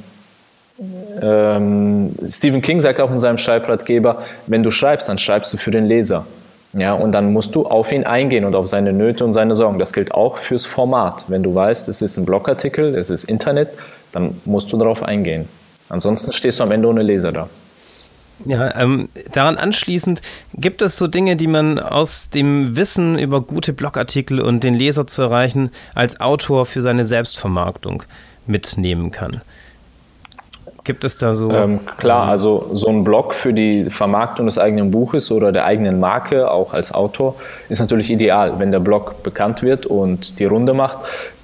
ähm, 1.20 2.14
Stephen 2.26 2.62
King 2.62 2.80
sagt 2.80 3.00
auch 3.00 3.10
in 3.10 3.20
seinem 3.20 3.38
Schreibratgeber, 3.38 4.22
wenn 4.46 4.62
du 4.62 4.70
schreibst, 4.70 5.08
dann 5.08 5.18
schreibst 5.18 5.52
du 5.52 5.56
für 5.56 5.70
den 5.70 5.84
Leser. 5.84 6.26
Ja, 6.74 6.94
und 6.94 7.12
dann 7.12 7.32
musst 7.34 7.54
du 7.54 7.66
auf 7.66 7.92
ihn 7.92 8.04
eingehen 8.04 8.46
und 8.46 8.54
auf 8.54 8.66
seine 8.66 8.94
Nöte 8.94 9.24
und 9.26 9.34
seine 9.34 9.54
Sorgen. 9.54 9.78
Das 9.78 9.92
gilt 9.92 10.12
auch 10.12 10.38
fürs 10.38 10.64
Format. 10.64 11.26
Wenn 11.28 11.42
du 11.42 11.54
weißt, 11.54 11.88
es 11.88 12.00
ist 12.00 12.16
ein 12.16 12.24
Blogartikel, 12.24 12.94
es 12.96 13.10
ist 13.10 13.24
Internet, 13.24 13.68
dann 14.10 14.40
musst 14.46 14.72
du 14.72 14.78
darauf 14.78 15.02
eingehen. 15.02 15.48
Ansonsten 15.90 16.32
stehst 16.32 16.60
du 16.60 16.64
am 16.64 16.72
Ende 16.72 16.88
ohne 16.88 17.02
Leser 17.02 17.30
da. 17.30 17.48
Ja, 18.44 18.74
ähm, 18.76 19.08
daran 19.32 19.56
anschließend 19.56 20.20
gibt 20.54 20.82
es 20.82 20.96
so 20.96 21.06
Dinge, 21.06 21.36
die 21.36 21.46
man 21.46 21.78
aus 21.78 22.30
dem 22.30 22.76
Wissen 22.76 23.18
über 23.18 23.40
gute 23.40 23.72
Blogartikel 23.72 24.40
und 24.40 24.64
den 24.64 24.74
Leser 24.74 25.06
zu 25.06 25.22
erreichen 25.22 25.70
als 25.94 26.20
Autor 26.20 26.66
für 26.66 26.82
seine 26.82 27.04
Selbstvermarktung 27.04 28.02
mitnehmen 28.46 29.10
kann. 29.10 29.42
Gibt 30.84 31.04
es 31.04 31.16
da 31.16 31.32
so? 31.34 31.50
Ähm, 31.50 31.78
klar, 31.98 32.28
also 32.28 32.70
so 32.72 32.88
ein 32.88 33.04
Blog 33.04 33.34
für 33.34 33.52
die 33.52 33.88
Vermarktung 33.88 34.46
des 34.46 34.58
eigenen 34.58 34.90
Buches 34.90 35.30
oder 35.30 35.52
der 35.52 35.64
eigenen 35.64 36.00
Marke, 36.00 36.50
auch 36.50 36.74
als 36.74 36.92
Autor, 36.92 37.36
ist 37.68 37.78
natürlich 37.78 38.10
ideal. 38.10 38.58
Wenn 38.58 38.72
der 38.72 38.80
Blog 38.80 39.22
bekannt 39.22 39.62
wird 39.62 39.86
und 39.86 40.40
die 40.40 40.44
Runde 40.44 40.74
macht, 40.74 40.98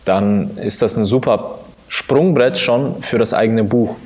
dann 0.05 0.57
ist 0.57 0.83
das 0.83 0.97
ein 0.97 1.05
super 1.05 1.61
Sprungbrett 1.87 2.59
schon 2.59 3.01
für 3.03 3.19
das 3.19 3.33
eigene 3.33 3.63
Buch. 3.63 3.97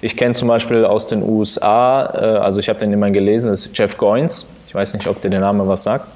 Ich 0.00 0.16
kenne 0.16 0.34
zum 0.34 0.48
Beispiel 0.48 0.84
aus 0.84 1.06
den 1.06 1.22
USA, 1.22 2.04
äh, 2.14 2.18
also 2.38 2.60
ich 2.60 2.68
habe 2.68 2.78
den 2.78 2.92
immer 2.92 3.10
gelesen, 3.10 3.50
das 3.50 3.66
ist 3.66 3.78
Jeff 3.78 3.96
Goins. 3.96 4.52
Ich 4.68 4.74
weiß 4.74 4.94
nicht, 4.94 5.06
ob 5.06 5.20
dir 5.20 5.30
der 5.30 5.40
Name 5.40 5.66
was 5.66 5.84
sagt. 5.84 6.06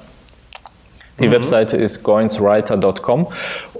Die 1.19 1.27
mhm. 1.27 1.33
Webseite 1.33 1.77
ist 1.77 2.03
goinswriter.com 2.03 3.27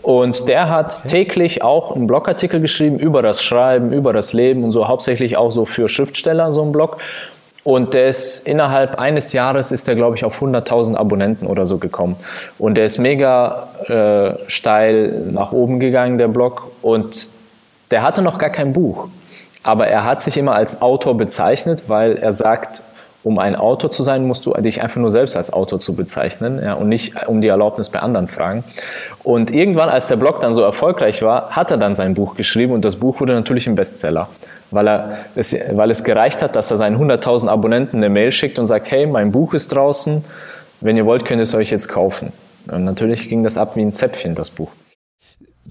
und 0.01 0.47
der 0.47 0.69
hat 0.69 1.07
täglich 1.07 1.63
auch 1.63 1.95
einen 1.95 2.07
Blogartikel 2.07 2.59
geschrieben 2.59 2.97
über 2.99 3.21
das 3.21 3.43
Schreiben, 3.43 3.93
über 3.93 4.13
das 4.13 4.33
Leben 4.33 4.63
und 4.63 4.71
so, 4.71 4.87
hauptsächlich 4.87 5.37
auch 5.37 5.51
so 5.51 5.65
für 5.65 5.87
Schriftsteller, 5.87 6.53
so 6.53 6.63
ein 6.63 6.71
Blog. 6.71 6.97
Und 7.63 7.93
der 7.93 8.07
ist 8.07 8.47
innerhalb 8.47 8.97
eines 8.97 9.33
Jahres 9.33 9.71
ist 9.71 9.87
er, 9.87 9.93
glaube 9.95 10.15
ich, 10.15 10.25
auf 10.25 10.41
100.000 10.41 10.95
Abonnenten 10.95 11.45
oder 11.45 11.67
so 11.67 11.77
gekommen. 11.77 12.15
Und 12.57 12.75
der 12.75 12.85
ist 12.85 12.97
mega 12.97 13.67
äh, 13.87 14.49
steil 14.49 15.29
nach 15.31 15.51
oben 15.51 15.79
gegangen, 15.79 16.17
der 16.17 16.27
Blog. 16.27 16.71
Und 16.81 17.29
der 17.91 18.01
hatte 18.01 18.23
noch 18.23 18.39
gar 18.39 18.49
kein 18.49 18.73
Buch. 18.73 19.09
Aber 19.63 19.87
er 19.87 20.03
hat 20.03 20.21
sich 20.21 20.37
immer 20.37 20.55
als 20.55 20.81
Autor 20.81 21.15
bezeichnet, 21.15 21.83
weil 21.87 22.17
er 22.17 22.31
sagt, 22.31 22.81
um 23.23 23.37
ein 23.37 23.55
Autor 23.55 23.91
zu 23.91 24.01
sein, 24.01 24.25
musst 24.25 24.45
du 24.45 24.53
dich 24.53 24.81
einfach 24.81 24.99
nur 24.99 25.11
selbst 25.11 25.37
als 25.37 25.53
Autor 25.53 25.79
zu 25.79 25.93
bezeichnen 25.93 26.59
ja, 26.63 26.73
und 26.73 26.89
nicht 26.89 27.27
um 27.27 27.41
die 27.41 27.49
Erlaubnis 27.49 27.89
bei 27.89 27.99
anderen 27.99 28.27
fragen. 28.27 28.63
Und 29.23 29.51
irgendwann, 29.51 29.89
als 29.89 30.07
der 30.07 30.15
Blog 30.15 30.39
dann 30.39 30.53
so 30.53 30.63
erfolgreich 30.63 31.21
war, 31.21 31.51
hat 31.51 31.69
er 31.69 31.77
dann 31.77 31.93
sein 31.93 32.15
Buch 32.15 32.35
geschrieben 32.35 32.73
und 32.73 32.83
das 32.83 32.95
Buch 32.95 33.19
wurde 33.19 33.33
natürlich 33.33 33.67
ein 33.67 33.75
Bestseller, 33.75 34.27
weil, 34.71 34.87
er 34.87 35.17
es, 35.35 35.55
weil 35.71 35.91
es 35.91 36.03
gereicht 36.03 36.41
hat, 36.41 36.55
dass 36.55 36.71
er 36.71 36.77
seinen 36.77 36.97
100.000 36.97 37.47
Abonnenten 37.47 37.97
eine 37.97 38.09
Mail 38.09 38.31
schickt 38.31 38.57
und 38.57 38.65
sagt, 38.65 38.89
hey, 38.89 39.05
mein 39.05 39.31
Buch 39.31 39.53
ist 39.53 39.73
draußen, 39.75 40.25
wenn 40.79 40.97
ihr 40.97 41.05
wollt, 41.05 41.25
könnt 41.25 41.39
ihr 41.39 41.43
es 41.43 41.53
euch 41.53 41.69
jetzt 41.69 41.89
kaufen. 41.89 42.33
Und 42.71 42.85
natürlich 42.85 43.29
ging 43.29 43.43
das 43.43 43.57
ab 43.57 43.75
wie 43.75 43.81
ein 43.81 43.93
Zäpfchen, 43.93 44.33
das 44.33 44.49
Buch. 44.49 44.69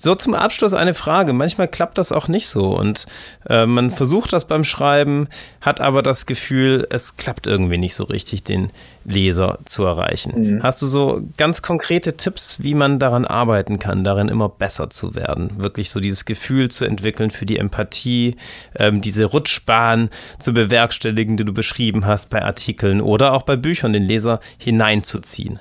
So 0.00 0.14
zum 0.14 0.32
Abschluss 0.32 0.72
eine 0.72 0.94
Frage. 0.94 1.34
Manchmal 1.34 1.68
klappt 1.68 1.98
das 1.98 2.10
auch 2.10 2.26
nicht 2.26 2.48
so 2.48 2.74
und 2.74 3.04
äh, 3.46 3.66
man 3.66 3.90
versucht 3.90 4.32
das 4.32 4.46
beim 4.46 4.64
Schreiben, 4.64 5.28
hat 5.60 5.82
aber 5.82 6.02
das 6.02 6.24
Gefühl, 6.24 6.86
es 6.88 7.18
klappt 7.18 7.46
irgendwie 7.46 7.76
nicht 7.76 7.94
so 7.94 8.04
richtig, 8.04 8.42
den 8.42 8.72
Leser 9.04 9.58
zu 9.66 9.84
erreichen. 9.84 10.54
Mhm. 10.56 10.62
Hast 10.62 10.80
du 10.80 10.86
so 10.86 11.20
ganz 11.36 11.60
konkrete 11.60 12.16
Tipps, 12.16 12.62
wie 12.62 12.72
man 12.72 12.98
daran 12.98 13.26
arbeiten 13.26 13.78
kann, 13.78 14.02
darin 14.02 14.28
immer 14.28 14.48
besser 14.48 14.88
zu 14.88 15.14
werden? 15.14 15.62
Wirklich 15.62 15.90
so 15.90 16.00
dieses 16.00 16.24
Gefühl 16.24 16.70
zu 16.70 16.86
entwickeln 16.86 17.30
für 17.30 17.44
die 17.44 17.58
Empathie, 17.58 18.36
ähm, 18.76 19.02
diese 19.02 19.26
Rutschbahn 19.26 20.08
zu 20.38 20.54
bewerkstelligen, 20.54 21.36
die 21.36 21.44
du 21.44 21.52
beschrieben 21.52 22.06
hast 22.06 22.30
bei 22.30 22.42
Artikeln 22.42 23.02
oder 23.02 23.34
auch 23.34 23.42
bei 23.42 23.56
Büchern, 23.56 23.92
den 23.92 24.04
Leser 24.04 24.40
hineinzuziehen? 24.56 25.60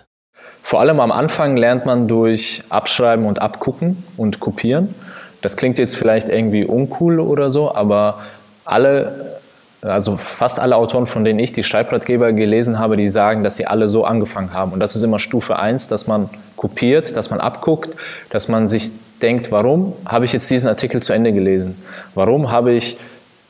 Vor 0.70 0.82
allem 0.82 1.00
am 1.00 1.12
Anfang 1.12 1.58
lernt 1.58 1.88
man 1.88 2.08
durch 2.08 2.62
Abschreiben 2.70 3.26
und 3.26 3.42
Abgucken 3.42 4.04
und 4.18 4.40
Kopieren. 4.40 4.94
Das 5.42 5.58
klingt 5.58 5.80
jetzt 5.80 5.98
vielleicht 5.98 6.30
irgendwie 6.30 6.64
uncool 6.64 7.20
oder 7.20 7.50
so, 7.50 7.74
aber 7.74 8.20
alle, 8.66 9.40
also 9.82 10.18
fast 10.18 10.60
alle 10.60 10.76
Autoren, 10.76 11.08
von 11.08 11.24
denen 11.24 11.40
ich 11.40 11.54
die 11.54 11.64
Schreibratgeber 11.64 12.34
gelesen 12.34 12.78
habe, 12.78 12.98
die 12.98 13.10
sagen, 13.10 13.44
dass 13.44 13.56
sie 13.56 13.66
alle 13.66 13.88
so 13.88 14.06
angefangen 14.06 14.54
haben. 14.54 14.72
Und 14.72 14.80
das 14.80 14.96
ist 14.96 15.02
immer 15.02 15.18
Stufe 15.18 15.58
1, 15.58 15.88
dass 15.88 16.06
man 16.06 16.30
kopiert, 16.56 17.18
dass 17.18 17.32
man 17.32 17.40
abguckt, 17.40 17.96
dass 18.30 18.48
man 18.48 18.68
sich 18.68 18.92
denkt, 19.24 19.52
warum 19.52 19.94
habe 20.06 20.26
ich 20.26 20.34
jetzt 20.34 20.52
diesen 20.52 20.70
Artikel 20.70 21.02
zu 21.02 21.14
Ende 21.14 21.34
gelesen? 21.34 21.82
Warum 22.14 22.52
habe 22.52 22.74
ich 22.74 22.98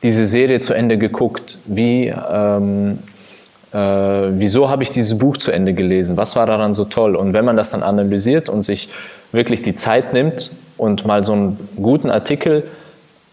diese 0.02 0.24
Serie 0.24 0.60
zu 0.60 0.72
Ende 0.72 0.96
geguckt? 0.96 1.58
Wie 1.66 2.06
ähm, 2.06 3.00
äh, 3.72 3.76
wieso 3.76 4.68
habe 4.68 4.82
ich 4.82 4.90
dieses 4.90 5.16
Buch 5.16 5.36
zu 5.36 5.52
Ende 5.52 5.74
gelesen? 5.74 6.16
Was 6.16 6.36
war 6.36 6.46
daran 6.46 6.74
so 6.74 6.84
toll? 6.84 7.14
Und 7.16 7.32
wenn 7.32 7.44
man 7.44 7.56
das 7.56 7.70
dann 7.70 7.82
analysiert 7.82 8.48
und 8.48 8.62
sich 8.62 8.88
wirklich 9.32 9.62
die 9.62 9.74
Zeit 9.74 10.12
nimmt 10.12 10.52
und 10.76 11.06
mal 11.06 11.24
so 11.24 11.32
einen 11.32 11.68
guten 11.76 12.10
Artikel 12.10 12.64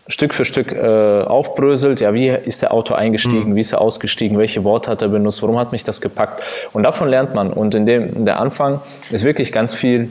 Stück 0.10 0.34
für 0.34 0.45
Stück 0.45 0.71
äh, 0.71 1.23
aufbröselt, 1.23 2.00
ja, 2.00 2.13
wie 2.13 2.30
ist 2.30 2.62
der 2.62 2.73
Autor 2.73 2.97
eingestiegen, 2.97 3.50
mhm. 3.50 3.56
wie 3.56 3.60
ist 3.60 3.73
er 3.73 3.82
ausgestiegen, 3.82 4.38
welche 4.38 4.63
Worte 4.63 4.89
hat 4.89 5.02
er 5.02 5.10
benutzt, 5.10 5.41
warum 5.43 5.60
hat 5.60 5.73
mich 5.73 5.84
das 5.84 6.00
gepackt? 6.00 6.41
Und 6.71 6.84
davon 6.84 7.10
lernt 7.10 7.36
man. 7.36 7.52
Und 7.52 7.76
in 7.76 7.86
dem 7.86 8.15
in 8.15 8.26
der 8.26 8.39
Anfang 8.39 8.80
ist 9.10 9.26
wirklich 9.26 9.52
ganz 9.52 9.73
viel 9.73 10.10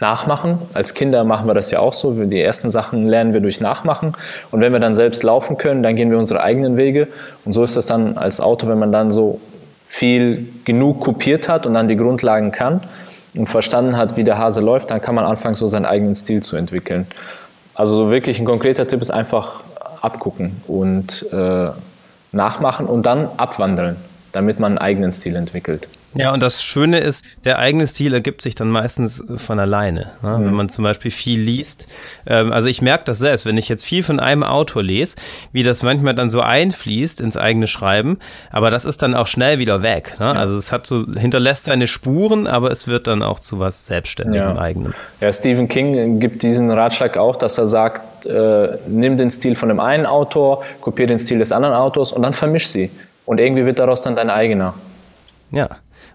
Nachmachen. 0.00 0.58
Als 0.74 0.94
Kinder 0.94 1.24
machen 1.24 1.46
wir 1.46 1.54
das 1.54 1.70
ja 1.70 1.78
auch 1.78 1.94
so. 1.94 2.12
Die 2.12 2.40
ersten 2.40 2.70
Sachen 2.70 3.06
lernen 3.06 3.32
wir 3.32 3.40
durch 3.40 3.60
Nachmachen. 3.60 4.12
Und 4.50 4.60
wenn 4.60 4.72
wir 4.72 4.80
dann 4.80 4.94
selbst 4.94 5.22
laufen 5.22 5.56
können, 5.56 5.82
dann 5.82 5.96
gehen 5.96 6.10
wir 6.10 6.18
unsere 6.18 6.42
eigenen 6.42 6.76
Wege. 6.76 7.08
Und 7.44 7.52
so 7.52 7.64
ist 7.64 7.76
das 7.76 7.86
dann 7.86 8.18
als 8.18 8.40
Auto, 8.40 8.68
wenn 8.68 8.78
man 8.78 8.92
dann 8.92 9.10
so 9.10 9.40
viel 9.86 10.48
genug 10.64 11.00
kopiert 11.00 11.48
hat 11.48 11.64
und 11.64 11.72
dann 11.72 11.88
die 11.88 11.96
Grundlagen 11.96 12.52
kann 12.52 12.82
und 13.34 13.48
verstanden 13.48 13.96
hat, 13.96 14.16
wie 14.16 14.24
der 14.24 14.36
Hase 14.36 14.60
läuft, 14.60 14.90
dann 14.90 15.00
kann 15.00 15.14
man 15.14 15.24
anfangen, 15.24 15.54
so 15.54 15.68
seinen 15.68 15.86
eigenen 15.86 16.14
Stil 16.14 16.42
zu 16.42 16.56
entwickeln. 16.56 17.06
Also 17.74 17.96
so 17.96 18.10
wirklich 18.10 18.38
ein 18.38 18.44
konkreter 18.44 18.86
Tipp 18.86 19.00
ist 19.00 19.10
einfach 19.10 19.60
abgucken 20.02 20.62
und 20.66 21.26
äh, 21.32 21.68
nachmachen 22.32 22.86
und 22.86 23.06
dann 23.06 23.28
abwandeln, 23.36 23.96
damit 24.32 24.60
man 24.60 24.72
einen 24.72 24.78
eigenen 24.78 25.12
Stil 25.12 25.36
entwickelt. 25.36 25.88
Ja, 26.18 26.32
und 26.32 26.42
das 26.42 26.62
Schöne 26.62 26.98
ist, 26.98 27.24
der 27.44 27.58
eigene 27.58 27.86
Stil 27.86 28.14
ergibt 28.14 28.42
sich 28.42 28.54
dann 28.54 28.70
meistens 28.70 29.24
von 29.36 29.58
alleine. 29.58 30.12
Ne? 30.22 30.38
Mhm. 30.38 30.46
Wenn 30.46 30.54
man 30.54 30.68
zum 30.68 30.84
Beispiel 30.84 31.10
viel 31.10 31.40
liest. 31.40 31.86
Ähm, 32.26 32.52
also 32.52 32.68
ich 32.68 32.82
merke 32.82 33.04
das 33.04 33.18
selbst, 33.18 33.46
wenn 33.46 33.56
ich 33.56 33.68
jetzt 33.68 33.84
viel 33.84 34.02
von 34.02 34.20
einem 34.20 34.42
Autor 34.42 34.82
lese, 34.82 35.16
wie 35.52 35.62
das 35.62 35.82
manchmal 35.82 36.14
dann 36.14 36.30
so 36.30 36.40
einfließt 36.40 37.20
ins 37.20 37.36
eigene 37.36 37.66
Schreiben, 37.66 38.18
aber 38.50 38.70
das 38.70 38.84
ist 38.84 39.02
dann 39.02 39.14
auch 39.14 39.26
schnell 39.26 39.58
wieder 39.58 39.82
weg. 39.82 40.14
Ne? 40.18 40.26
Ja. 40.26 40.32
Also 40.32 40.56
es 40.56 40.72
hat 40.72 40.86
so, 40.86 41.04
hinterlässt 41.18 41.64
seine 41.64 41.86
Spuren, 41.86 42.46
aber 42.46 42.70
es 42.70 42.88
wird 42.88 43.06
dann 43.06 43.22
auch 43.22 43.40
zu 43.40 43.60
was 43.60 43.86
Selbstständigem 43.86 44.56
ja. 44.56 44.58
eigenem. 44.58 44.94
Ja, 45.20 45.32
Stephen 45.32 45.68
King 45.68 46.20
gibt 46.20 46.42
diesen 46.42 46.70
Ratschlag 46.70 47.16
auch, 47.16 47.36
dass 47.36 47.58
er 47.58 47.66
sagt, 47.66 48.26
äh, 48.26 48.78
nimm 48.86 49.16
den 49.16 49.30
Stil 49.30 49.56
von 49.56 49.68
dem 49.68 49.80
einen 49.80 50.06
Autor, 50.06 50.64
kopiere 50.80 51.08
den 51.08 51.18
Stil 51.18 51.38
des 51.38 51.52
anderen 51.52 51.74
Autors 51.74 52.12
und 52.12 52.22
dann 52.22 52.34
vermisch 52.34 52.68
sie. 52.68 52.90
Und 53.24 53.40
irgendwie 53.40 53.64
wird 53.64 53.78
daraus 53.78 54.02
dann 54.02 54.16
dein 54.16 54.30
eigener. 54.30 54.74
Ja. 55.50 55.68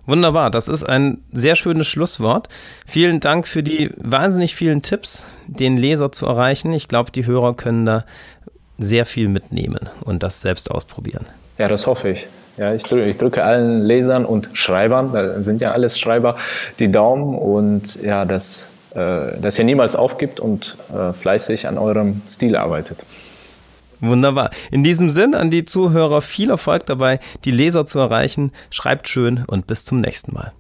Wunderbar, 0.05 0.49
das 0.49 0.67
ist 0.67 0.83
ein 0.83 1.23
sehr 1.31 1.55
schönes 1.55 1.87
Schlusswort. 1.87 2.49
Vielen 2.85 3.19
Dank 3.19 3.47
für 3.47 3.61
die 3.61 3.91
wahnsinnig 3.97 4.55
vielen 4.55 4.81
Tipps, 4.81 5.29
den 5.47 5.77
Leser 5.77 6.11
zu 6.11 6.25
erreichen. 6.25 6.73
Ich 6.73 6.87
glaube, 6.87 7.11
die 7.11 7.25
Hörer 7.25 7.53
können 7.53 7.85
da 7.85 8.05
sehr 8.77 9.05
viel 9.05 9.27
mitnehmen 9.27 9.89
und 10.03 10.23
das 10.23 10.41
selbst 10.41 10.71
ausprobieren. 10.71 11.25
Ja, 11.57 11.67
das 11.67 11.85
hoffe 11.85 12.09
ich. 12.09 12.27
Ja, 12.57 12.73
ich, 12.73 12.83
drücke, 12.83 13.05
ich 13.05 13.17
drücke 13.17 13.43
allen 13.43 13.81
Lesern 13.81 14.25
und 14.25 14.49
Schreibern, 14.53 15.13
da 15.13 15.41
sind 15.41 15.61
ja 15.61 15.71
alles 15.71 15.97
Schreiber, 15.97 16.35
die 16.79 16.91
Daumen 16.91 17.37
und 17.37 18.01
ja, 18.01 18.25
dass, 18.25 18.67
äh, 18.93 19.39
dass 19.39 19.57
ihr 19.57 19.65
niemals 19.65 19.95
aufgibt 19.95 20.39
und 20.39 20.77
äh, 20.93 21.13
fleißig 21.13 21.67
an 21.67 21.77
eurem 21.77 22.21
Stil 22.27 22.55
arbeitet. 22.55 23.05
Wunderbar. 24.01 24.49
In 24.71 24.83
diesem 24.83 25.11
Sinn 25.11 25.35
an 25.35 25.51
die 25.51 25.63
Zuhörer 25.63 26.21
viel 26.21 26.49
Erfolg 26.49 26.85
dabei, 26.87 27.19
die 27.45 27.51
Leser 27.51 27.85
zu 27.85 27.99
erreichen. 27.99 28.51
Schreibt 28.71 29.07
schön 29.07 29.45
und 29.47 29.67
bis 29.67 29.85
zum 29.85 30.01
nächsten 30.01 30.33
Mal. 30.33 30.53